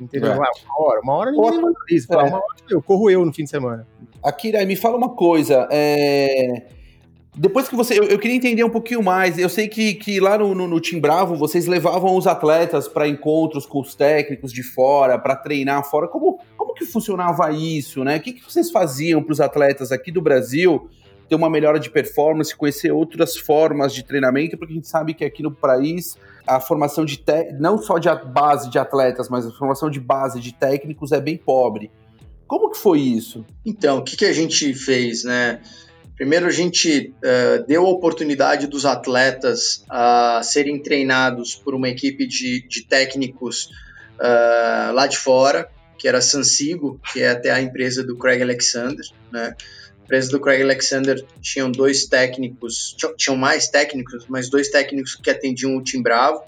[0.00, 0.30] Entendeu?
[0.30, 0.36] É.
[0.36, 2.06] Ah, uma hora, uma hora ninguém valoriza.
[2.14, 2.16] É.
[2.16, 3.84] Uma hora eu corro eu no fim de semana.
[4.22, 5.66] Akira, me fala uma coisa.
[5.68, 6.77] É
[7.38, 7.98] depois que você.
[7.98, 9.38] Eu, eu, queria entender um pouquinho mais.
[9.38, 13.64] Eu sei que, que lá no, no, no Bravo vocês levavam os atletas para encontros
[13.64, 16.08] com os técnicos de fora, para treinar fora.
[16.08, 18.16] Como, como que funcionava isso, né?
[18.16, 20.90] O que, que vocês faziam para os atletas aqui do Brasil
[21.28, 24.58] ter uma melhora de performance, conhecer outras formas de treinamento?
[24.58, 27.52] Porque a gente sabe que aqui no país a formação de te...
[27.52, 31.36] não só de base de atletas, mas a formação de base de técnicos é bem
[31.36, 31.90] pobre.
[32.48, 33.44] Como que foi isso?
[33.64, 35.60] Então, o que, que a gente fez, né?
[36.18, 42.26] Primeiro, a gente uh, deu a oportunidade dos atletas a serem treinados por uma equipe
[42.26, 43.66] de, de técnicos
[44.18, 49.06] uh, lá de fora, que era Sansigo, que é até a empresa do Craig Alexander.
[49.30, 49.54] Né?
[49.56, 55.30] A empresa do Craig Alexander tinham dois técnicos, tinham mais técnicos, mas dois técnicos que
[55.30, 56.42] atendiam o Tim Bravo,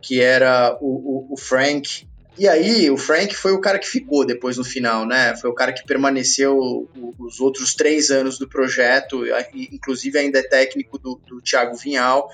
[0.00, 2.06] que era o, o, o Frank
[2.38, 5.36] e aí, o Frank foi o cara que ficou depois no final, né?
[5.36, 9.24] Foi o cara que permaneceu os outros três anos do projeto,
[9.54, 12.30] inclusive ainda é técnico do, do Thiago Vinhal.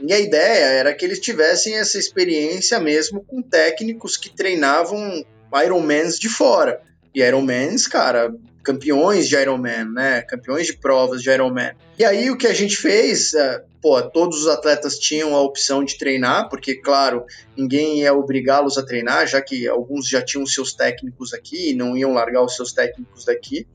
[0.00, 5.24] E a ideia era que eles tivessem essa experiência mesmo com técnicos que treinavam
[5.64, 6.80] Ironmans de fora.
[7.14, 8.34] E Ironmans, cara,
[8.68, 10.20] campeões de Ironman, né?
[10.20, 11.72] Campeões de provas de Ironman.
[11.98, 15.82] E aí o que a gente fez, é, pô, todos os atletas tinham a opção
[15.82, 17.24] de treinar, porque claro,
[17.56, 21.96] ninguém ia obrigá-los a treinar, já que alguns já tinham seus técnicos aqui e não
[21.96, 23.66] iam largar os seus técnicos daqui.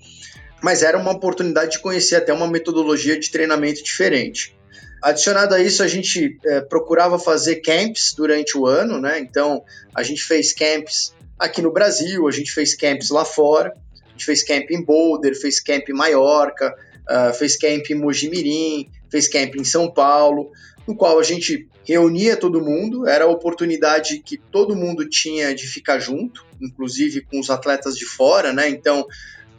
[0.62, 4.56] Mas era uma oportunidade de conhecer até uma metodologia de treinamento diferente.
[5.02, 9.18] Adicionado a isso, a gente é, procurava fazer camps durante o ano, né?
[9.18, 13.74] Então, a gente fez camps aqui no Brasil, a gente fez camps lá fora
[14.14, 16.74] gente fez camp em Boulder, fez camp em Maiorca,
[17.10, 20.52] uh, fez camp em Mojimirim, fez camp em São Paulo,
[20.88, 25.68] no qual a gente reunia todo mundo, era a oportunidade que todo mundo tinha de
[25.68, 28.70] ficar junto, inclusive com os atletas de fora, né?
[28.70, 29.06] Então,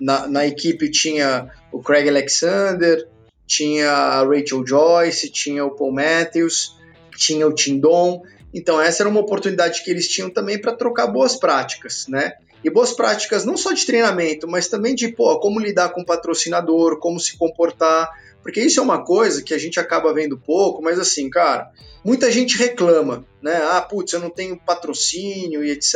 [0.01, 3.07] na, na equipe tinha o Craig Alexander,
[3.47, 6.77] tinha a Rachel Joyce, tinha o Paul Matthews,
[7.17, 8.23] tinha o Tindon.
[8.53, 12.35] Então, essa era uma oportunidade que eles tinham também para trocar boas práticas, né?
[12.65, 16.07] E boas práticas não só de treinamento, mas também de pô, como lidar com o
[16.07, 18.11] patrocinador, como se comportar.
[18.43, 21.71] Porque isso é uma coisa que a gente acaba vendo pouco, mas assim, cara,
[22.03, 23.57] muita gente reclama, né?
[23.71, 25.95] Ah, putz, eu não tenho patrocínio e etc.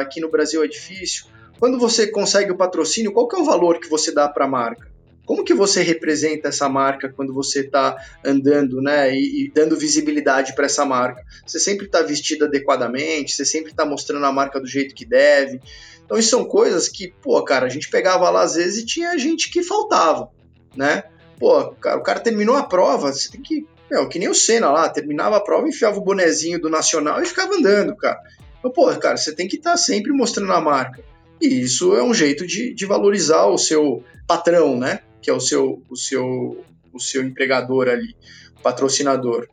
[0.00, 1.26] Aqui no Brasil é difícil.
[1.58, 4.48] Quando você consegue o patrocínio, qual que é o valor que você dá para a
[4.48, 4.92] marca?
[5.24, 10.54] Como que você representa essa marca quando você está andando, né, e, e, dando visibilidade
[10.54, 11.22] para essa marca?
[11.46, 15.60] Você sempre está vestido adequadamente, você sempre está mostrando a marca do jeito que deve.
[16.04, 19.18] Então, isso são coisas que, pô, cara, a gente pegava lá às vezes e tinha
[19.18, 20.30] gente que faltava,
[20.76, 21.04] né?
[21.38, 23.66] Pô, cara, o cara terminou a prova, você tem que.
[23.90, 27.26] Meu, que nem o Senna lá, terminava a prova, enfiava o bonezinho do Nacional e
[27.26, 28.20] ficava andando, cara.
[28.58, 31.02] Então, pô, cara, você tem que estar tá sempre mostrando a marca.
[31.40, 35.00] E isso é um jeito de, de valorizar o seu patrão, né?
[35.20, 38.16] Que é o seu, o seu, o seu empregador ali,
[38.62, 39.46] patrocinador.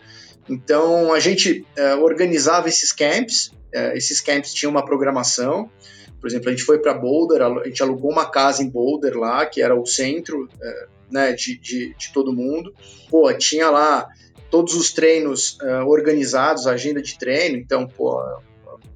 [0.50, 5.70] Então, a gente é, organizava esses camps, é, esses camps tinham uma programação,
[6.22, 9.44] por exemplo, a gente foi para Boulder, a gente alugou uma casa em Boulder lá,
[9.48, 12.72] que era o centro é, né, de, de, de, todo mundo.
[13.10, 14.08] Pô, tinha lá
[14.52, 18.22] todos os treinos é, organizados, a agenda de treino, então, pô,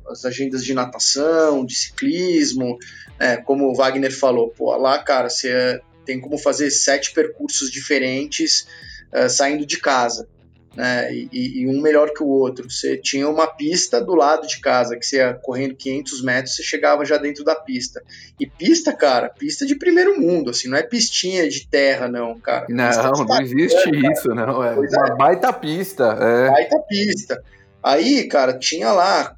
[0.07, 2.77] as agendas de natação, de ciclismo,
[3.19, 8.67] é, como o Wagner falou, pô, lá, cara, você tem como fazer sete percursos diferentes
[9.11, 10.27] é, saindo de casa
[10.75, 12.69] né, e, e, um melhor que o outro.
[12.69, 16.63] Você tinha uma pista do lado de casa, que você ia correndo 500 metros, você
[16.63, 18.03] chegava já dentro da pista.
[18.39, 22.65] E pista, cara, pista de primeiro mundo, assim, não é pistinha de terra, não, cara.
[22.69, 24.63] Não, não existe isso, não.
[24.63, 25.15] É uma é.
[25.15, 26.17] baita pista.
[26.19, 26.49] É.
[26.49, 27.43] Baita pista.
[27.81, 29.35] Aí, cara, tinha lá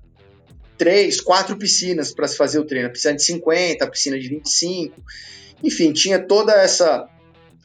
[0.77, 2.87] três, quatro piscinas para se fazer o treino.
[2.87, 5.01] A piscina de 50, a piscina de 25.
[5.63, 7.07] Enfim, tinha toda essa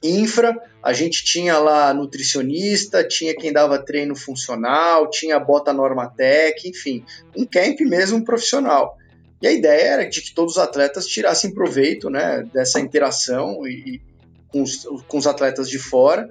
[0.02, 7.04] infra, a gente tinha lá nutricionista, tinha quem dava treino funcional, tinha bota Normatec, enfim,
[7.36, 8.96] um camp mesmo profissional.
[9.40, 13.96] E a ideia era de que todos os atletas tirassem proveito né, dessa interação e,
[13.96, 14.00] e
[14.48, 16.28] com, os, com, os, atletas de fora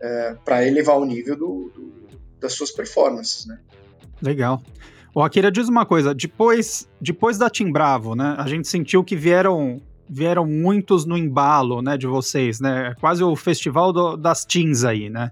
[0.00, 1.92] é, para elevar o nível do, do,
[2.40, 3.46] das suas performances.
[3.46, 3.58] Né?
[4.22, 4.62] Legal.
[5.14, 9.16] O Akira diz uma coisa, depois, depois da Team Bravo, né, a gente sentiu que
[9.16, 9.80] vieram
[10.14, 12.90] vieram muitos no embalo, né, de vocês, né?
[12.90, 15.28] É quase o festival do, das teams aí, né?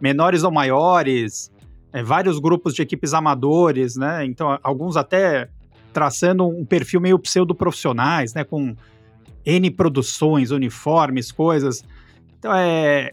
[0.00, 1.52] Menores ou maiores,
[1.92, 4.24] é, vários grupos de equipes amadores, né?
[4.24, 5.50] Então, alguns até
[5.92, 8.42] traçando um perfil meio pseudo-profissionais, né?
[8.42, 8.74] Com
[9.44, 11.84] N produções, uniformes, coisas.
[12.38, 13.10] Então, é...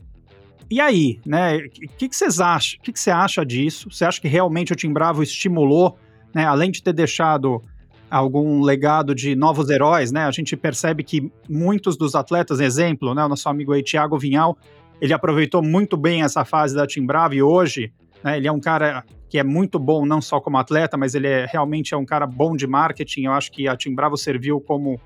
[0.72, 1.58] E aí, né?
[1.58, 2.80] O que, que vocês acham?
[2.80, 3.92] O que você acha disso?
[3.92, 5.98] Você acha que realmente o Tim Bravo estimulou,
[6.34, 6.46] né?
[6.46, 7.62] Além de ter deixado
[8.10, 10.26] algum legado de novos heróis, né?
[10.26, 13.24] A gente percebe que muitos dos atletas, exemplo, né?
[13.24, 14.58] O nosso amigo aí, Thiago Vinhal,
[15.00, 17.92] ele aproveitou muito bem essa fase da Team Bravo e hoje
[18.24, 21.28] né, ele é um cara que é muito bom, não só como atleta, mas ele
[21.28, 23.26] é, realmente é um cara bom de marketing.
[23.26, 25.00] Eu acho que a Team Bravo serviu como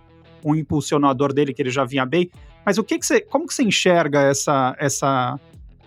[0.43, 2.31] um impulsionador dele, que ele já vinha bem.
[2.65, 5.37] Mas o que, que você, como que você enxerga essa, essa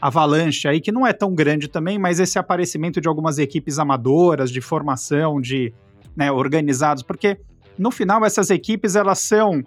[0.00, 4.50] avalanche aí, que não é tão grande também, mas esse aparecimento de algumas equipes amadoras,
[4.50, 5.72] de formação, de
[6.16, 7.38] né, organizados, porque
[7.78, 9.62] no final essas equipes elas são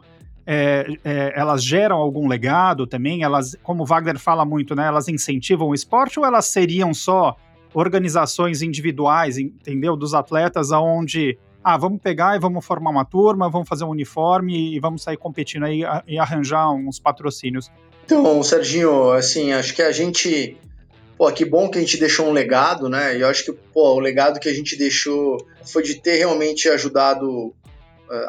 [0.45, 5.07] é, é, elas geram algum legado também, elas, como o Wagner fala muito, né, elas
[5.07, 7.35] incentivam o esporte ou elas seriam só
[7.73, 9.95] organizações individuais, entendeu?
[9.95, 14.75] Dos atletas aonde ah, vamos pegar e vamos formar uma turma, vamos fazer um uniforme
[14.75, 17.69] e vamos sair competindo aí e arranjar uns patrocínios.
[18.05, 20.57] Então, Serginho, assim, acho que a gente,
[21.19, 23.17] pô, que bom que a gente deixou um legado, né?
[23.17, 26.69] E eu acho que, pô, o legado que a gente deixou foi de ter realmente
[26.69, 27.53] ajudado uh,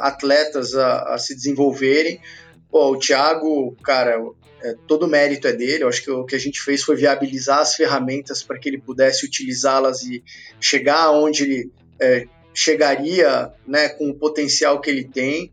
[0.00, 2.20] atletas a, a, se desenvolverem.
[2.68, 4.20] Pô, o Thiago, cara,
[4.60, 5.84] é, todo o mérito é dele.
[5.84, 8.80] Eu acho que o que a gente fez foi viabilizar as ferramentas para que ele
[8.80, 10.24] pudesse utilizá-las e
[10.60, 15.52] chegar aonde ele é, chegaria, né, com o potencial que ele tem.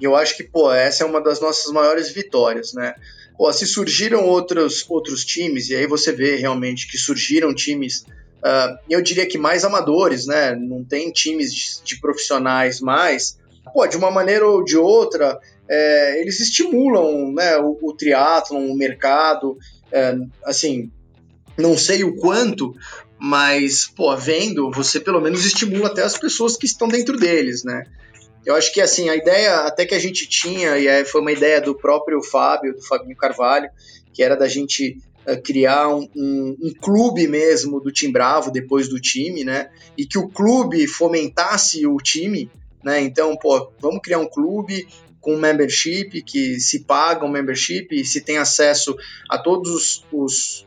[0.00, 2.96] E eu acho que, pô, essa é uma das nossas maiores vitórias, né?
[3.36, 8.04] Pô, se surgiram outros, outros times, e aí você vê realmente que surgiram times,
[8.38, 10.54] uh, eu diria que mais amadores, né?
[10.54, 13.38] Não tem times de, de profissionais mais.
[13.72, 18.76] Pô, de uma maneira ou de outra, é, eles estimulam né, o, o triatlon, o
[18.76, 19.56] mercado,
[19.90, 20.90] é, assim,
[21.56, 22.74] não sei o quanto,
[23.18, 27.84] mas, pô, vendo, você pelo menos estimula até as pessoas que estão dentro deles, né?
[28.44, 31.60] Eu acho que assim, a ideia até que a gente tinha, e foi uma ideia
[31.60, 33.70] do próprio Fábio, do Fabinho Carvalho,
[34.12, 38.88] que era da gente uh, criar um, um, um, clube mesmo do Tim Bravo depois
[38.88, 39.70] do time, né?
[39.96, 42.50] E que o clube fomentasse o time,
[42.82, 43.00] né?
[43.00, 44.86] Então, pô, vamos criar um clube
[45.20, 48.94] com membership, que se paga um membership e se tem acesso
[49.30, 50.63] a todos os, os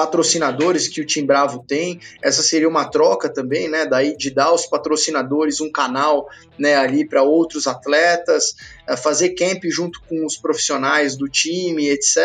[0.00, 2.00] patrocinadores que o Tim Bravo tem.
[2.22, 3.84] Essa seria uma troca também, né?
[3.84, 6.26] Daí de dar aos patrocinadores um canal,
[6.58, 6.74] né?
[6.74, 8.54] Ali para outros atletas,
[8.88, 12.16] eh, fazer camp junto com os profissionais do time, etc.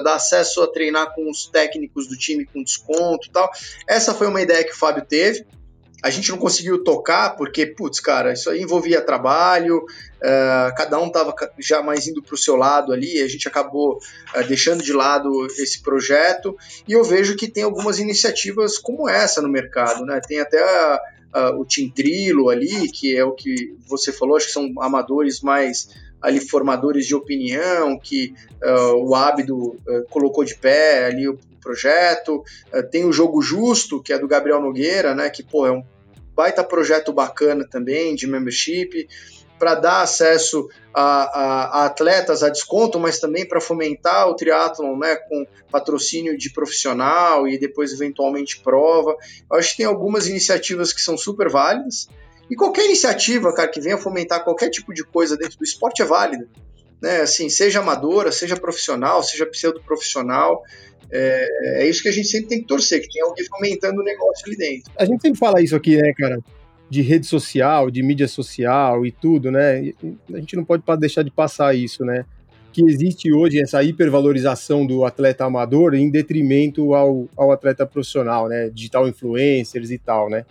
[0.00, 3.50] Dar acesso a treinar com os técnicos do time com desconto, tal.
[3.88, 5.44] Essa foi uma ideia que o Fábio teve.
[6.04, 11.06] A gente não conseguiu tocar porque, putz, cara, isso aí envolvia trabalho, uh, cada um
[11.06, 14.92] estava já mais indo para o seu lado ali, a gente acabou uh, deixando de
[14.92, 16.54] lado esse projeto.
[16.86, 20.20] E eu vejo que tem algumas iniciativas como essa no mercado, né?
[20.20, 21.00] Tem até a,
[21.32, 25.88] a, o Tintrilo ali, que é o que você falou, acho que são amadores mais
[26.20, 32.42] ali formadores de opinião que uh, o Ábido uh, colocou de pé ali o projeto.
[32.72, 35.82] Uh, tem o Jogo Justo, que é do Gabriel Nogueira, né, que pô, é um
[36.34, 39.08] baita projeto bacana também de membership
[39.58, 44.98] para dar acesso a, a, a, atletas a desconto, mas também para fomentar o triatlon,
[44.98, 49.16] né, com patrocínio de profissional e depois eventualmente prova.
[49.50, 52.08] Eu acho que tem algumas iniciativas que são super válidas
[52.50, 56.04] e qualquer iniciativa, cara, que venha fomentar qualquer tipo de coisa dentro do esporte é
[56.04, 56.46] válida,
[57.04, 57.20] né?
[57.20, 60.62] Assim, seja amadora, seja profissional, seja pseudo profissional.
[61.12, 64.04] É, é, isso que a gente sempre tem que torcer, que tem alguém fomentando o
[64.04, 64.90] negócio ali dentro.
[64.98, 66.38] A gente sempre fala isso aqui, né, cara?
[66.88, 69.92] De rede social, de mídia social e tudo, né?
[70.32, 72.24] A gente não pode deixar de passar isso, né?
[72.72, 78.70] Que existe hoje essa hipervalorização do atleta amador em detrimento ao, ao atleta profissional, né?
[78.70, 80.46] Digital influencers e tal, né?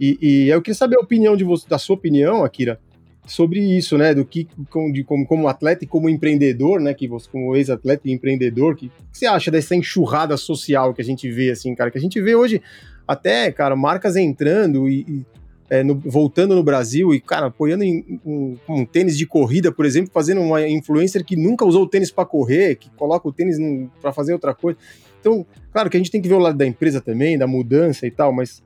[0.00, 2.80] E, e eu queria saber a opinião de você, da sua opinião, Akira,
[3.26, 4.14] sobre isso, né?
[4.14, 4.46] Do que
[4.92, 6.94] de, como, como atleta e como empreendedor, né?
[6.94, 11.04] Que você, como ex-atleta e empreendedor, que, que você acha dessa enxurrada social que a
[11.04, 11.90] gente vê, assim, cara?
[11.90, 12.60] Que a gente vê hoje
[13.06, 15.26] até, cara, marcas entrando e, e
[15.68, 19.84] é, no, voltando no Brasil e, cara, apoiando em, um, um, tênis de corrida, por
[19.84, 23.56] exemplo, fazendo uma influencer que nunca usou o tênis para correr, que coloca o tênis
[24.00, 24.78] para fazer outra coisa.
[25.20, 28.06] Então, claro que a gente tem que ver o lado da empresa também, da mudança
[28.06, 28.62] e tal, mas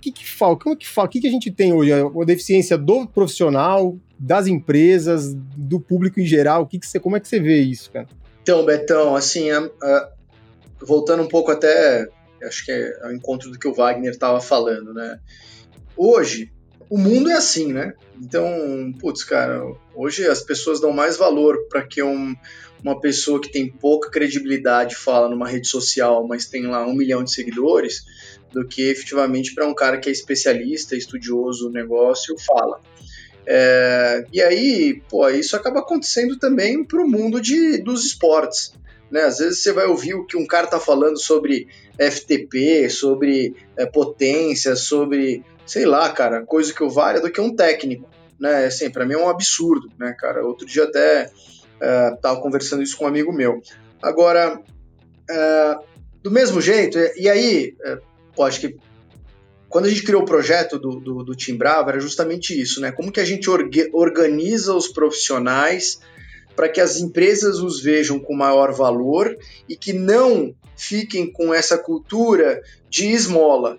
[0.00, 0.64] que, que falta?
[0.64, 1.08] Como que falta?
[1.08, 1.92] O que, que a gente tem hoje?
[1.92, 6.62] A deficiência do profissional, das empresas, do público em geral?
[6.62, 8.06] O que, que você, como é que você vê isso, cara?
[8.42, 9.48] Então, Betão, assim,
[10.80, 12.06] voltando um pouco até,
[12.42, 15.18] acho que é ao encontro do que o Wagner estava falando, né?
[15.96, 16.52] Hoje,
[16.88, 17.94] o mundo é assim, né?
[18.20, 19.62] Então, putz, cara,
[19.94, 22.34] hoje as pessoas dão mais valor para que um,
[22.82, 27.24] uma pessoa que tem pouca credibilidade fala numa rede social, mas tem lá um milhão
[27.24, 28.04] de seguidores,
[28.56, 32.80] do que efetivamente para um cara que é especialista, estudioso do negócio, fala.
[33.46, 38.72] É, e aí, pô, isso acaba acontecendo também para o mundo de, dos esportes.
[39.10, 39.24] Né?
[39.24, 41.68] Às vezes você vai ouvir o que um cara está falando sobre
[42.00, 47.54] FTP, sobre é, potência, sobre, sei lá, cara, coisa que eu valha do que um
[47.54, 48.08] técnico.
[48.40, 48.64] Né?
[48.64, 50.42] Assim, para mim é um absurdo, né, cara?
[50.46, 51.30] Outro dia até
[51.78, 53.60] é, conversando isso com um amigo meu.
[54.00, 55.84] Agora, uh,
[56.22, 58.76] do mesmo jeito, e aí, uh, pô, acho que
[59.68, 62.92] quando a gente criou o projeto do, do, do Bravo, era justamente isso, né?
[62.92, 65.98] Como que a gente orga, organiza os profissionais
[66.54, 69.36] para que as empresas os vejam com maior valor
[69.68, 73.78] e que não fiquem com essa cultura de esmola.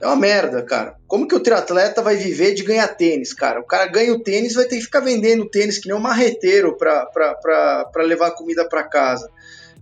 [0.00, 0.96] É uma merda, cara.
[1.06, 3.60] Como que o triatleta vai viver de ganhar tênis, cara?
[3.60, 6.76] O cara ganha o tênis, vai ter que ficar vendendo tênis que nem um marreteiro
[6.76, 9.28] para levar comida para casa.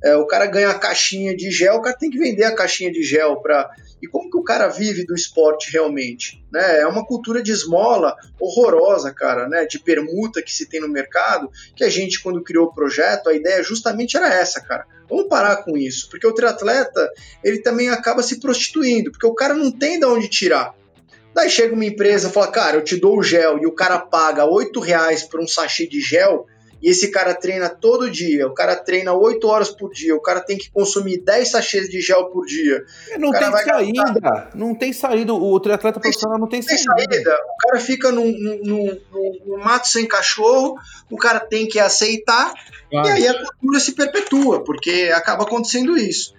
[0.02, 2.92] É, o cara ganha a caixinha de gel, o cara tem que vender a caixinha
[2.92, 3.70] de gel para
[4.02, 6.44] e como que o cara vive do esporte realmente?
[6.52, 6.80] Né?
[6.80, 9.64] É uma cultura de esmola horrorosa, cara, né?
[9.64, 13.34] de permuta que se tem no mercado, que a gente, quando criou o projeto, a
[13.34, 14.86] ideia justamente era essa, cara.
[15.08, 17.10] Vamos parar com isso, porque o triatleta,
[17.42, 20.74] ele também acaba se prostituindo, porque o cara não tem de onde tirar.
[21.34, 23.98] Daí chega uma empresa e fala, cara, eu te dou o gel, e o cara
[23.98, 26.46] paga 8 reais por um sachê de gel,
[26.82, 30.40] e esse cara treina todo dia, o cara treina 8 horas por dia, o cara
[30.40, 32.84] tem que consumir 10 sachês de gel por dia.
[33.18, 34.50] Não tem saída, gastar...
[34.54, 37.14] não tem saída, o triatleta profissional não tem, tem saída.
[37.14, 37.34] saída.
[37.34, 39.00] O cara fica num, num, num,
[39.46, 40.76] num, mato sem cachorro,
[41.10, 42.52] o cara tem que aceitar,
[42.90, 43.08] claro.
[43.08, 46.35] e aí a cultura se perpetua, porque acaba acontecendo isso.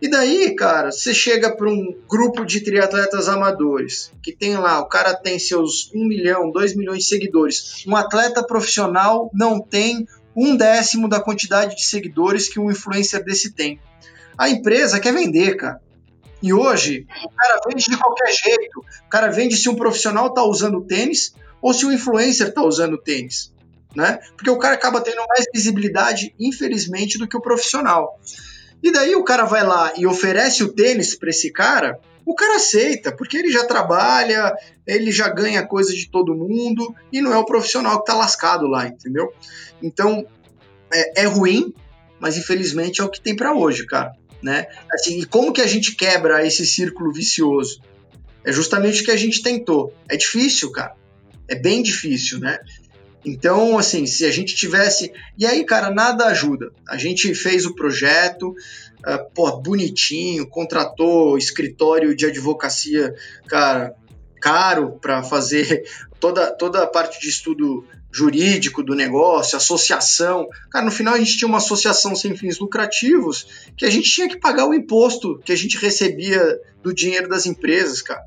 [0.00, 4.88] E daí, cara, você chega para um grupo de triatletas amadores, que tem lá, o
[4.88, 7.84] cara tem seus 1 milhão, 2 milhões de seguidores.
[7.86, 13.52] Um atleta profissional não tem um décimo da quantidade de seguidores que um influencer desse
[13.52, 13.78] tem.
[14.38, 15.80] A empresa quer vender, cara.
[16.42, 18.80] E hoje, o cara vende de qualquer jeito.
[19.06, 22.96] O cara vende se um profissional está usando tênis ou se um influencer está usando
[22.96, 23.52] tênis.
[23.94, 24.18] Né?
[24.36, 28.18] Porque o cara acaba tendo mais visibilidade, infelizmente, do que o profissional.
[28.82, 32.56] E daí o cara vai lá e oferece o tênis para esse cara, o cara
[32.56, 34.54] aceita, porque ele já trabalha,
[34.86, 38.66] ele já ganha coisa de todo mundo e não é o profissional que tá lascado
[38.66, 39.32] lá, entendeu?
[39.82, 40.24] Então
[40.92, 41.74] é, é ruim,
[42.18, 44.12] mas infelizmente é o que tem para hoje, cara.
[44.42, 44.66] Né?
[44.92, 47.82] Assim, e como que a gente quebra esse círculo vicioso?
[48.44, 49.92] É justamente o que a gente tentou.
[50.08, 50.94] É difícil, cara.
[51.46, 52.58] É bem difícil, né?
[53.24, 55.12] Então, assim, se a gente tivesse.
[55.38, 56.72] E aí, cara, nada ajuda.
[56.88, 63.14] A gente fez o projeto, uh, pô, bonitinho, contratou escritório de advocacia,
[63.46, 63.94] cara,
[64.40, 65.84] caro para fazer
[66.18, 70.48] toda, toda a parte de estudo jurídico do negócio, associação.
[70.70, 74.28] Cara, no final a gente tinha uma associação sem fins lucrativos que a gente tinha
[74.28, 78.24] que pagar o imposto que a gente recebia do dinheiro das empresas, cara.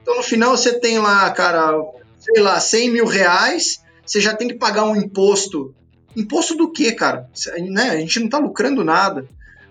[0.00, 1.72] Então, no final, você tem lá, cara,
[2.18, 5.74] sei lá, 100 mil reais você já tem que pagar um imposto.
[6.16, 7.28] Imposto do quê, cara?
[7.70, 7.90] Né?
[7.90, 9.22] A gente não está lucrando nada.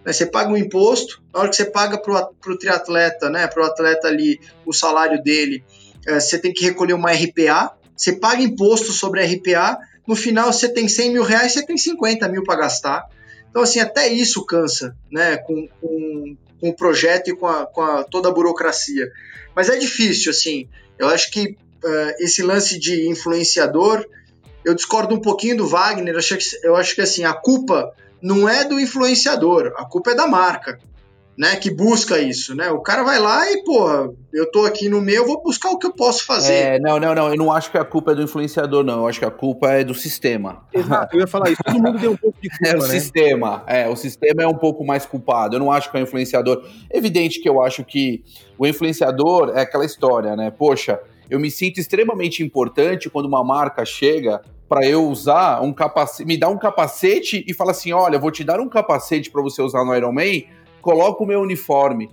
[0.05, 0.11] Né?
[0.11, 3.47] Você paga um imposto, na hora que você paga para o triatleta, né?
[3.47, 5.63] para o atleta ali, o salário dele,
[6.05, 10.51] é, você tem que recolher uma RPA, você paga imposto sobre a RPA, no final
[10.51, 13.07] você tem 100 mil reais, você tem 50 mil para gastar.
[13.49, 17.81] Então, assim, até isso cansa, né, com, com, com o projeto e com, a, com
[17.81, 19.11] a, toda a burocracia.
[19.55, 20.67] Mas é difícil, assim,
[20.97, 24.05] eu acho que uh, esse lance de influenciador,
[24.65, 26.13] eu discordo um pouquinho do Wagner.
[26.13, 30.11] Eu acho, que, eu acho que assim, a culpa não é do influenciador, a culpa
[30.11, 30.79] é da marca.
[31.35, 32.69] Né, que busca isso, né?
[32.69, 35.79] O cara vai lá e, porra, eu tô aqui no meio, eu vou buscar o
[35.79, 36.53] que eu posso fazer.
[36.53, 38.99] É, não, não, não, eu não acho que a culpa é do influenciador, não.
[38.99, 40.63] Eu acho que a culpa é do sistema.
[40.71, 41.63] Exato, eu ia falar isso.
[41.63, 42.87] Todo mundo tem um pouco de culpa, É o né?
[42.87, 45.55] sistema, é, o sistema é um pouco mais culpado.
[45.55, 46.63] Eu não acho que é o influenciador.
[46.91, 48.23] Evidente que eu acho que
[48.55, 50.51] o influenciador é aquela história, né?
[50.51, 50.99] Poxa,
[51.31, 56.37] eu me sinto extremamente importante quando uma marca chega para eu usar um capacete, me
[56.37, 59.83] dá um capacete e fala assim: olha, vou te dar um capacete para você usar
[59.85, 60.43] no Iron Man,
[60.81, 62.09] coloca o meu uniforme.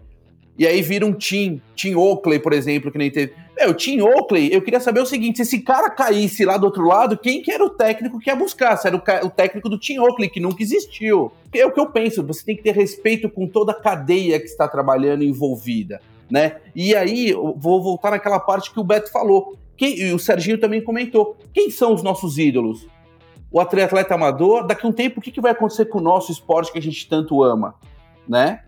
[0.59, 3.33] E aí vira um Tim, Tim Oakley, por exemplo, que nem teve.
[3.59, 6.85] Meu, Tim Oakley, eu queria saber o seguinte: se esse cara caísse lá do outro
[6.85, 8.77] lado, quem que era o técnico que ia buscar?
[8.77, 11.33] Se era o, o técnico do Tim Oakley, que nunca existiu.
[11.55, 14.47] É o que eu penso, você tem que ter respeito com toda a cadeia que
[14.47, 16.57] está trabalhando envolvida né?
[16.75, 20.85] E aí, vou voltar naquela parte que o Beto falou, quem, e o Serginho também
[20.85, 21.39] comentou.
[21.55, 22.87] Quem são os nossos ídolos?
[23.51, 26.31] O atleta amador, daqui a um tempo, o que, que vai acontecer com o nosso
[26.31, 27.75] esporte que a gente tanto ama,
[28.29, 28.61] né?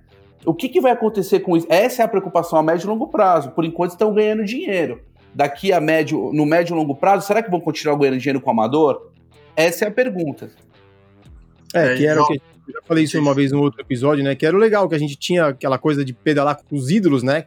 [0.47, 1.67] O que, que vai acontecer com isso?
[1.69, 3.51] Essa é a preocupação a médio e longo prazo.
[3.51, 5.03] Por enquanto estão ganhando dinheiro.
[5.35, 8.49] Daqui a médio, no médio e longo prazo, será que vão continuar ganhando dinheiro com
[8.49, 9.11] o amador?
[9.55, 10.51] Essa é a pergunta.
[11.75, 14.35] É, que era o que eu já falei isso uma vez no outro episódio, né?
[14.35, 17.23] Que era o legal, que a gente tinha aquela coisa de pedalar com os ídolos,
[17.23, 17.45] né?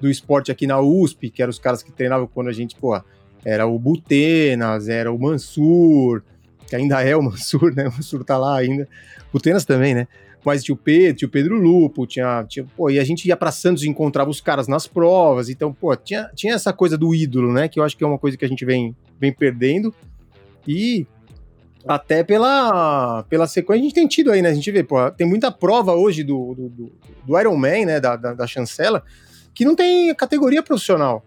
[0.00, 3.00] Do esporte aqui na USP, que eram os caras que treinavam quando a gente, pô,
[3.44, 6.22] era o Butenas, era o Mansur,
[6.68, 7.88] que ainda é o Mansur, né?
[7.88, 8.88] O Mansur tá lá ainda.
[9.32, 10.06] Butenas também, né?
[10.44, 12.64] Mas tinha o Pedro, tinha o Pedro Lupo, tinha, tinha.
[12.76, 15.48] Pô, e a gente ia para Santos e encontrava os caras nas provas.
[15.48, 17.68] Então, pô, tinha, tinha essa coisa do ídolo, né?
[17.68, 19.92] Que eu acho que é uma coisa que a gente vem, vem perdendo.
[20.66, 21.06] E
[21.86, 24.50] Até pela, pela sequência a gente tem tido aí, né?
[24.50, 26.92] A gente vê, pô, tem muita prova hoje do, do, do,
[27.26, 28.00] do Iron Man, né?
[28.00, 29.02] Da, da, da chancela,
[29.58, 31.24] que não tem categoria profissional.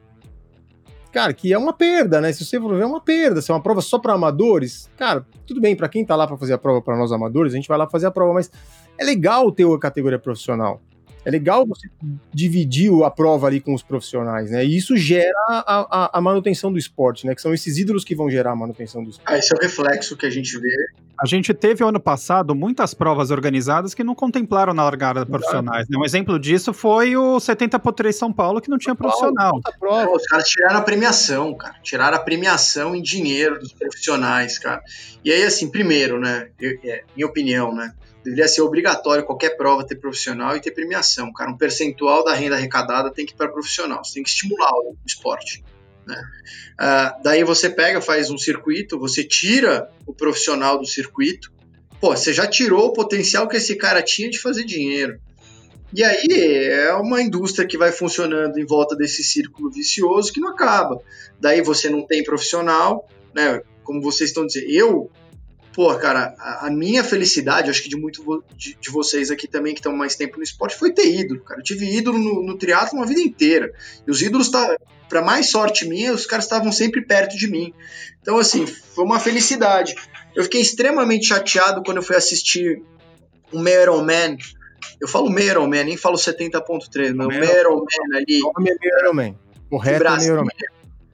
[1.11, 2.31] Cara, que é uma perda, né?
[2.31, 3.41] Se você for ver, é uma perda.
[3.41, 6.37] Se é uma prova só para amadores, cara, tudo bem, para quem tá lá para
[6.37, 8.49] fazer a prova para nós amadores, a gente vai lá fazer a prova, mas
[8.97, 10.81] é legal ter a categoria profissional.
[11.23, 11.87] É legal você
[12.33, 14.65] dividir a prova ali com os profissionais, né?
[14.65, 17.35] E isso gera a, a, a, manutenção do esporte, né?
[17.35, 19.31] Que são esses ídolos que vão gerar a manutenção do esporte.
[19.31, 20.69] Ah, esse é o reflexo que a gente vê.
[21.21, 25.87] A gente teve ano passado muitas provas organizadas que não contemplaram na largada profissionais.
[25.87, 25.95] Né?
[25.95, 29.61] Um exemplo disso foi o 70 por 3 São Paulo, que não tinha profissional.
[29.79, 30.09] Prova.
[30.09, 31.75] Os caras tiraram a premiação, cara.
[31.83, 34.81] Tiraram a premiação em dinheiro dos profissionais, cara.
[35.23, 36.47] E aí, assim, primeiro, né?
[36.59, 37.93] Eu, é, minha opinião, né?
[38.23, 41.51] Deveria ser obrigatório qualquer prova ter profissional e ter premiação, cara.
[41.51, 44.95] Um percentual da renda arrecadada tem que ir para profissional, você tem que estimular o
[45.05, 45.63] esporte.
[46.05, 46.21] Né?
[46.79, 51.51] Uh, daí você pega, faz um circuito, você tira o profissional do circuito,
[51.99, 55.19] pô, você já tirou o potencial que esse cara tinha de fazer dinheiro.
[55.93, 60.49] E aí é uma indústria que vai funcionando em volta desse círculo vicioso que não
[60.49, 60.97] acaba.
[61.39, 63.61] Daí você não tem profissional, né?
[63.83, 65.11] Como vocês estão dizendo, eu
[65.73, 69.73] pô, cara, a, a, minha felicidade, acho que de muito de, de vocês aqui também
[69.73, 71.59] que estão mais tempo no esporte, foi ter ídolo, cara.
[71.59, 73.73] Eu tive ídolo no, no triatlo uma vida inteira.
[74.05, 77.73] E os ídolos, tá, para mais sorte minha, os caras estavam sempre perto de mim.
[78.21, 79.95] Então, assim, foi uma felicidade.
[80.35, 82.81] Eu fiquei extremamente chateado quando eu fui assistir
[83.51, 84.37] o um Man.
[84.99, 88.41] Eu falo Metal Man, nem falo 70.3, mas o Metal Man ali.
[88.41, 88.51] O.
[89.69, 90.47] Correto, é o Man.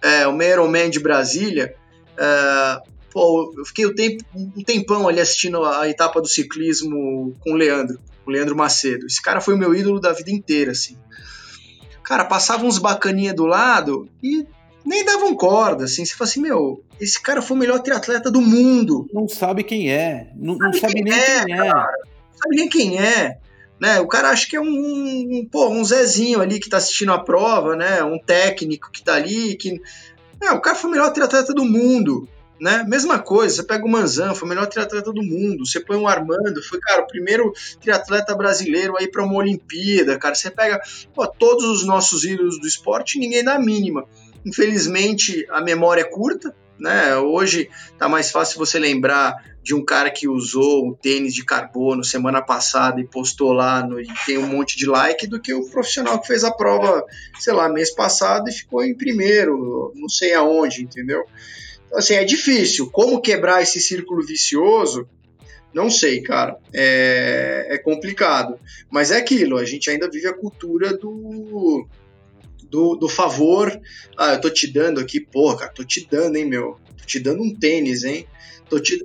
[0.01, 1.75] É, o Metal Man de Brasília.
[2.13, 7.53] Uh, pô, eu fiquei um, tempo, um tempão ali assistindo a etapa do ciclismo com
[7.53, 9.07] o Leandro, o Leandro Macedo.
[9.07, 10.95] Esse cara foi o meu ídolo da vida inteira, assim.
[12.03, 14.45] Cara, passava uns bacaninha do lado e
[14.85, 16.05] nem davam corda, assim.
[16.05, 19.09] Você fala assim, meu, esse cara foi o melhor triatleta do mundo.
[19.11, 20.29] Não sabe quem é.
[20.35, 21.57] Não, não sabe, quem nem é, quem é.
[21.57, 21.91] Cara.
[22.31, 23.39] Não sabe nem quem é.
[23.81, 27.13] Né, o cara acha que é um, um, pô, um Zezinho ali que tá assistindo
[27.13, 28.03] a prova, né?
[28.03, 29.55] Um técnico que tá ali.
[29.55, 29.81] Que...
[30.39, 32.29] Não, o cara foi o melhor triatleta do mundo
[32.59, 32.83] né?
[32.87, 35.65] Mesma coisa, você pega o Manzan, foi o melhor triatleta do mundo.
[35.65, 40.35] Você põe o Armando, foi, cara, o primeiro triatleta brasileiro aí para uma Olimpíada, cara.
[40.35, 40.79] Você pega
[41.13, 44.05] pô, todos os nossos ídolos do esporte, ninguém dá a mínima.
[44.45, 47.15] Infelizmente, a memória é curta, né?
[47.17, 52.01] Hoje tá mais fácil você lembrar de um cara que usou um tênis de carbono
[52.01, 55.69] semana passada e postou lá no, e tem um monte de like do que o
[55.69, 57.03] profissional que fez a prova,
[57.37, 61.25] sei lá, mês passado e ficou em primeiro, não sei aonde, entendeu?
[61.87, 62.89] Então, assim, é difícil.
[62.91, 65.07] Como quebrar esse círculo vicioso?
[65.73, 66.57] Não sei, cara.
[66.73, 68.59] É, é complicado.
[68.89, 71.87] Mas é aquilo, a gente ainda vive a cultura do,
[72.69, 73.79] do, do, favor.
[74.17, 76.79] Ah, eu tô te dando aqui, porra, cara, tô te dando, hein, meu?
[76.97, 78.27] Tô te dando um tênis, hein?
[78.69, 79.03] Tô te.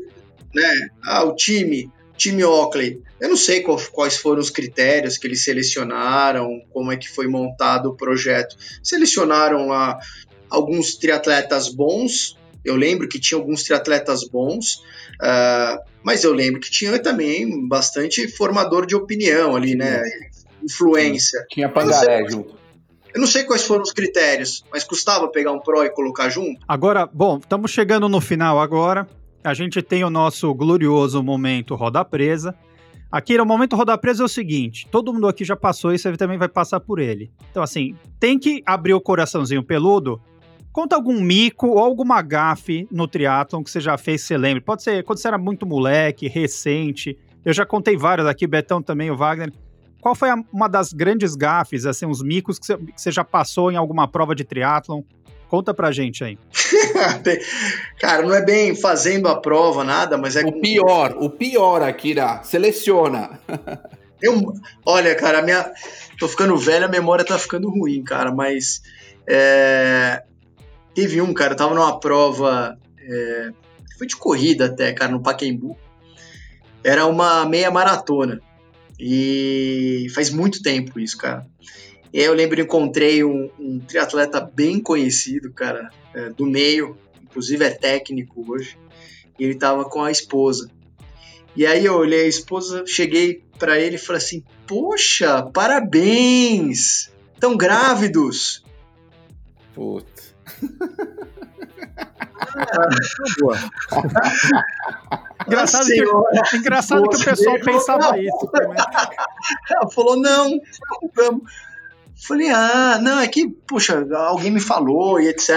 [0.54, 0.88] Né?
[1.04, 3.00] Ah, o time, time Oakley.
[3.20, 7.26] Eu não sei qual, quais foram os critérios que eles selecionaram, como é que foi
[7.26, 8.56] montado o projeto.
[8.82, 9.98] Selecionaram lá
[10.50, 14.82] alguns triatletas bons, eu lembro que tinha alguns triatletas bons,
[15.20, 20.02] uh, mas eu lembro que tinha também bastante formador de opinião ali, né?
[20.62, 21.44] Influência.
[21.50, 22.54] Tinha pangaré junto.
[23.14, 26.60] Eu não sei quais foram os critérios, mas custava pegar um Pro e colocar junto?
[26.66, 29.06] Agora, bom, estamos chegando no final agora.
[29.44, 32.54] A gente tem o nosso glorioso momento roda presa.
[33.10, 36.16] Aqui no momento roda presa é o seguinte: todo mundo aqui já passou e você
[36.16, 37.30] também vai passar por ele.
[37.50, 40.18] Então, assim, tem que abrir o coraçãozinho peludo
[40.72, 44.62] Conta algum mico ou alguma gafe no triatlon que você já fez, você lembra.
[44.62, 47.18] Pode ser quando você era muito moleque, recente.
[47.44, 49.52] Eu já contei vários aqui, Betão também, o Wagner.
[50.00, 53.22] Qual foi a, uma das grandes gafes, assim, uns micos que você, que você já
[53.22, 55.02] passou em alguma prova de triatlon?
[55.48, 56.38] Conta pra gente aí.
[58.00, 60.42] Cara, não é bem fazendo a prova, nada, mas é.
[60.42, 62.42] O pior, o pior, Akira.
[62.42, 63.38] Seleciona.
[64.22, 64.54] Eu,
[64.86, 65.68] olha, cara, a minha.
[66.18, 68.80] Tô ficando velho, a memória tá ficando ruim, cara, mas.
[69.28, 70.22] É,
[70.94, 73.50] Teve um, cara, eu tava numa prova, é,
[73.96, 75.76] foi de corrida até, cara, no Paquembu.
[76.84, 78.40] Era uma meia maratona.
[78.98, 81.46] E faz muito tempo isso, cara.
[82.12, 86.96] E aí eu lembro que encontrei um, um triatleta bem conhecido, cara, é, do meio,
[87.22, 88.76] inclusive é técnico hoje.
[89.38, 90.70] E ele tava com a esposa.
[91.56, 97.10] E aí eu olhei a esposa, cheguei para ele e falei assim: Poxa, parabéns!
[97.34, 98.62] Estão grávidos!
[99.74, 100.11] Puta.
[105.46, 106.04] engraçado que,
[106.56, 108.16] engraçado que o pessoal pensava não.
[108.16, 108.76] isso também.
[109.70, 110.60] Ela falou, não,
[111.14, 111.42] vamos.
[112.26, 115.48] Falei, ah, não, é que, puxa, alguém me falou e etc.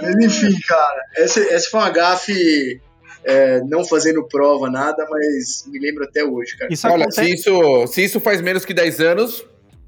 [0.00, 2.80] Mas, enfim, cara, essa, essa foi uma gafe
[3.24, 6.72] é, não fazendo prova, nada, mas me lembro até hoje, cara.
[6.72, 7.26] Isso Olha, acontece...
[7.26, 9.44] se, isso, se isso faz menos que 10 anos,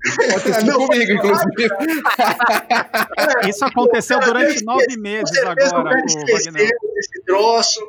[0.07, 1.69] Sido comigo, inclusive.
[3.49, 6.03] Isso aconteceu durante nove meses agora.
[6.07, 7.81] esse troço.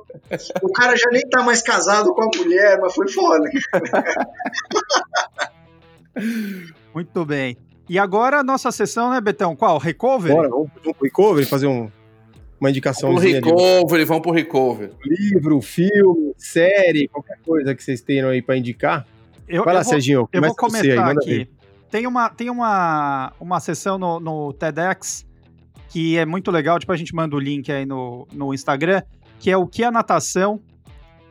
[0.62, 3.50] O cara já nem tá mais casado com a mulher, mas foi foda.
[6.94, 7.58] Muito bem.
[7.90, 9.56] E agora a nossa sessão, né, Betão?
[9.56, 9.78] Qual?
[9.78, 10.34] Recovery?
[10.34, 11.90] Bora, vamos, vamos pro Recovery, fazer um,
[12.60, 13.14] uma indicação.
[13.14, 14.92] Vamos pro Recovery, vamos pro Recovery.
[15.06, 19.08] Livro, filme, série, qualquer coisa que vocês tenham aí para indicar.
[19.48, 20.30] Eu, Vai lá, eu vou, Serginho.
[20.34, 21.50] Eu vou comentar aí, aqui.
[21.90, 25.26] Tem uma, tem uma, uma sessão no, no TEDx
[25.90, 29.02] que é muito legal, tipo, a gente manda o link aí no, no Instagram,
[29.40, 30.62] que é o que a natação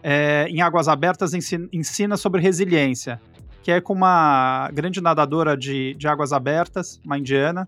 [0.02, 3.20] é, em águas abertas ensina, ensina sobre resiliência
[3.66, 7.66] que é com uma grande nadadora de, de águas abertas, uma indiana,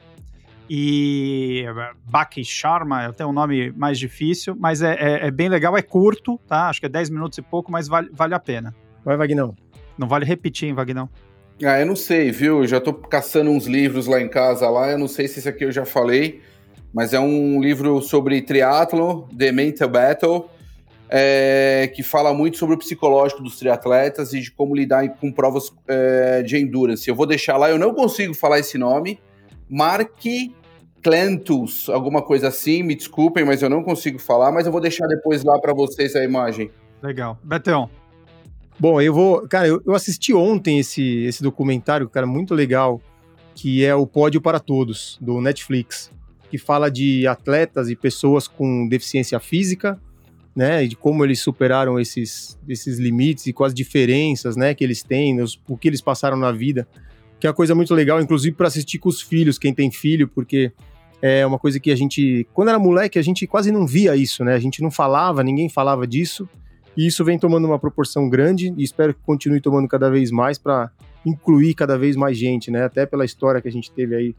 [0.71, 1.65] e
[2.05, 6.39] Baki Sharma, tem um nome mais difícil, mas é, é, é, bem legal, é curto,
[6.47, 6.69] tá?
[6.69, 8.73] Acho que é 10 minutos e pouco, mas vale, vale a pena.
[9.05, 9.57] Vai, Vagnão.
[9.99, 11.11] Não vale repetir, hein, Vagnão?
[11.65, 12.67] Ah, eu não sei, viu?
[12.67, 15.65] Já tô caçando uns livros lá em casa lá, eu não sei se esse aqui
[15.65, 16.41] eu já falei,
[16.95, 20.49] mas é um livro sobre triatlo, The Mental Battle,
[21.09, 25.73] é, que fala muito sobre o psicológico dos triatletas e de como lidar com provas
[25.89, 27.09] é, de endurance.
[27.09, 29.19] Eu vou deixar lá, eu não consigo falar esse nome.
[29.69, 30.25] Mark
[31.03, 35.07] Clentus, alguma coisa assim, me desculpem, mas eu não consigo falar, mas eu vou deixar
[35.07, 36.71] depois lá para vocês a imagem.
[37.03, 37.39] Legal.
[37.43, 37.89] Betão.
[38.79, 39.49] Bom, eu vou.
[39.49, 43.01] Cara, eu, eu assisti ontem esse, esse documentário, cara, muito legal,
[43.55, 46.13] que é o Pódio para Todos, do Netflix,
[46.51, 50.01] que fala de atletas e pessoas com deficiência física
[50.59, 55.05] né, de como eles superaram esses, esses limites e com as diferenças, né, que eles
[55.05, 56.85] têm, os, o que eles passaram na vida,
[57.39, 60.27] que é uma coisa muito legal, inclusive para assistir com os filhos, quem tem filho,
[60.27, 60.73] porque
[61.23, 64.43] é uma coisa que a gente, quando era moleque, a gente quase não via isso,
[64.43, 66.49] né, a gente não falava, ninguém falava disso,
[66.99, 70.59] e isso vem tomando uma proporção grande e espero que continue tomando cada vez mais
[70.59, 70.91] para
[71.25, 74.37] incluir cada vez mais gente, né, até pela história que a gente teve aí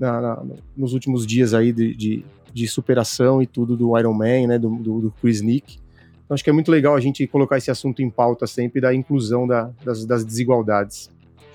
[0.00, 0.42] na, na,
[0.76, 4.70] nos últimos dias aí de, de de superação e tudo do Iron Man, né, do,
[4.76, 5.78] do, do Chris Nick.
[6.24, 8.94] Então acho que é muito legal a gente colocar esse assunto em pauta sempre da
[8.94, 11.10] inclusão da, das, das, desigualdades.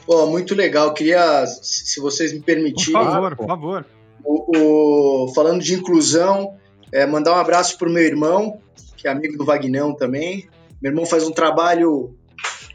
[0.05, 0.93] Pô, muito legal.
[0.93, 2.99] Queria, se vocês me permitirem.
[2.99, 3.85] Por favor, por favor.
[4.23, 6.55] O, o, falando de inclusão,
[6.91, 8.59] é, mandar um abraço pro meu irmão,
[9.03, 10.47] que é amigo do Vagnão também.
[10.81, 12.15] Meu irmão faz um trabalho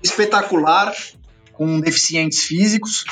[0.03, 0.95] espetacular
[1.55, 3.07] com deficientes físicos.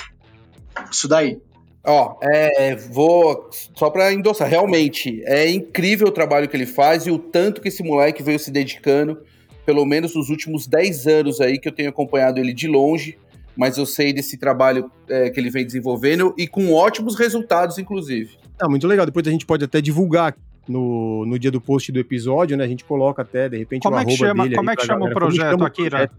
[0.92, 1.40] Isso daí.
[1.82, 7.10] Ó, é, vou só para endossar, realmente é incrível o trabalho que ele faz e
[7.10, 9.22] o tanto que esse moleque veio se dedicando,
[9.64, 13.16] pelo menos nos últimos 10 anos aí que eu tenho acompanhado ele de longe,
[13.56, 18.36] mas eu sei desse trabalho é, que ele vem desenvolvendo e com ótimos resultados, inclusive.
[18.60, 19.06] Ah, muito legal.
[19.06, 20.36] Depois a gente pode até divulgar
[20.68, 22.64] no, no dia do post do episódio, né?
[22.64, 25.06] A gente coloca até, de repente, como o é que chama, Como é que chama
[25.06, 26.10] o projeto, Akira?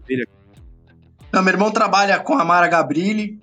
[1.32, 3.38] Não, meu irmão trabalha com a Mara Gabrilli,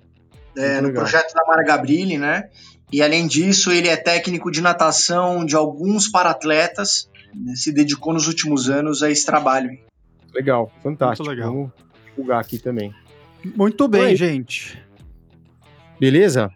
[0.56, 2.48] é, no projeto da Mara Gabrilli, né?
[2.92, 7.54] E além disso, ele é técnico de natação de alguns paratletas, né?
[7.56, 9.76] se dedicou nos últimos anos a esse trabalho.
[10.32, 11.26] Legal, fantástico.
[11.26, 11.52] Muito legal.
[11.52, 11.70] Vamos
[12.10, 12.94] divulgar aqui também.
[13.56, 14.16] Muito bem, Oi.
[14.16, 14.80] gente.
[15.98, 16.50] Beleza?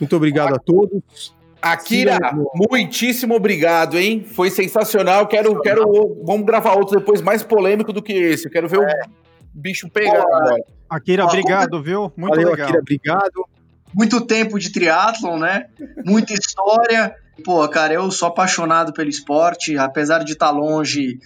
[0.00, 1.34] Muito obrigado a todos.
[1.60, 2.18] Akira,
[2.54, 4.24] muitíssimo obrigado, hein?
[4.24, 5.26] Foi sensacional.
[5.26, 8.48] Quero, quero, vamos gravar outro depois mais polêmico do que esse.
[8.48, 9.02] quero ver é.
[9.04, 9.08] o
[9.52, 10.56] bicho pegar agora.
[10.88, 12.12] Akira, obrigado, viu?
[12.16, 12.66] Muito Valeu, legal.
[12.68, 13.46] Akira, obrigado.
[13.94, 15.66] Muito tempo de triatlon, né?
[16.04, 17.14] Muita história.
[17.44, 21.18] Pô, cara, eu sou apaixonado pelo esporte, apesar de estar longe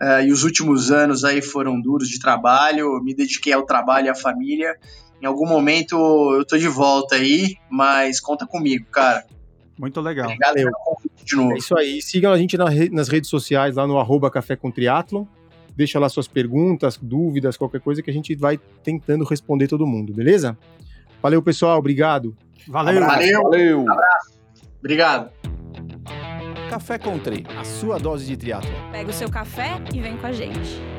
[0.00, 4.10] uh, e os últimos anos aí foram duros de trabalho, me dediquei ao trabalho e
[4.10, 4.76] à família.
[5.20, 5.96] Em algum momento
[6.36, 9.24] eu tô de volta aí, mas conta comigo, cara.
[9.78, 10.30] Muito legal.
[10.40, 10.70] Valeu.
[11.24, 11.52] De novo.
[11.52, 12.02] É isso aí.
[12.02, 12.56] Sigam a gente
[12.90, 15.24] nas redes sociais, lá no arroba Café com Triatlon
[15.78, 20.12] deixa lá suas perguntas, dúvidas, qualquer coisa que a gente vai tentando responder todo mundo,
[20.12, 20.58] beleza?
[21.22, 22.36] Valeu, pessoal, obrigado.
[22.66, 23.00] Valeu.
[23.00, 23.42] Valeu.
[23.44, 23.80] Valeu.
[23.82, 24.40] Abraço.
[24.80, 25.30] Obrigado.
[26.68, 28.70] Café Country, a sua dose de triatlo.
[28.90, 30.97] Pega o seu café e vem com a gente.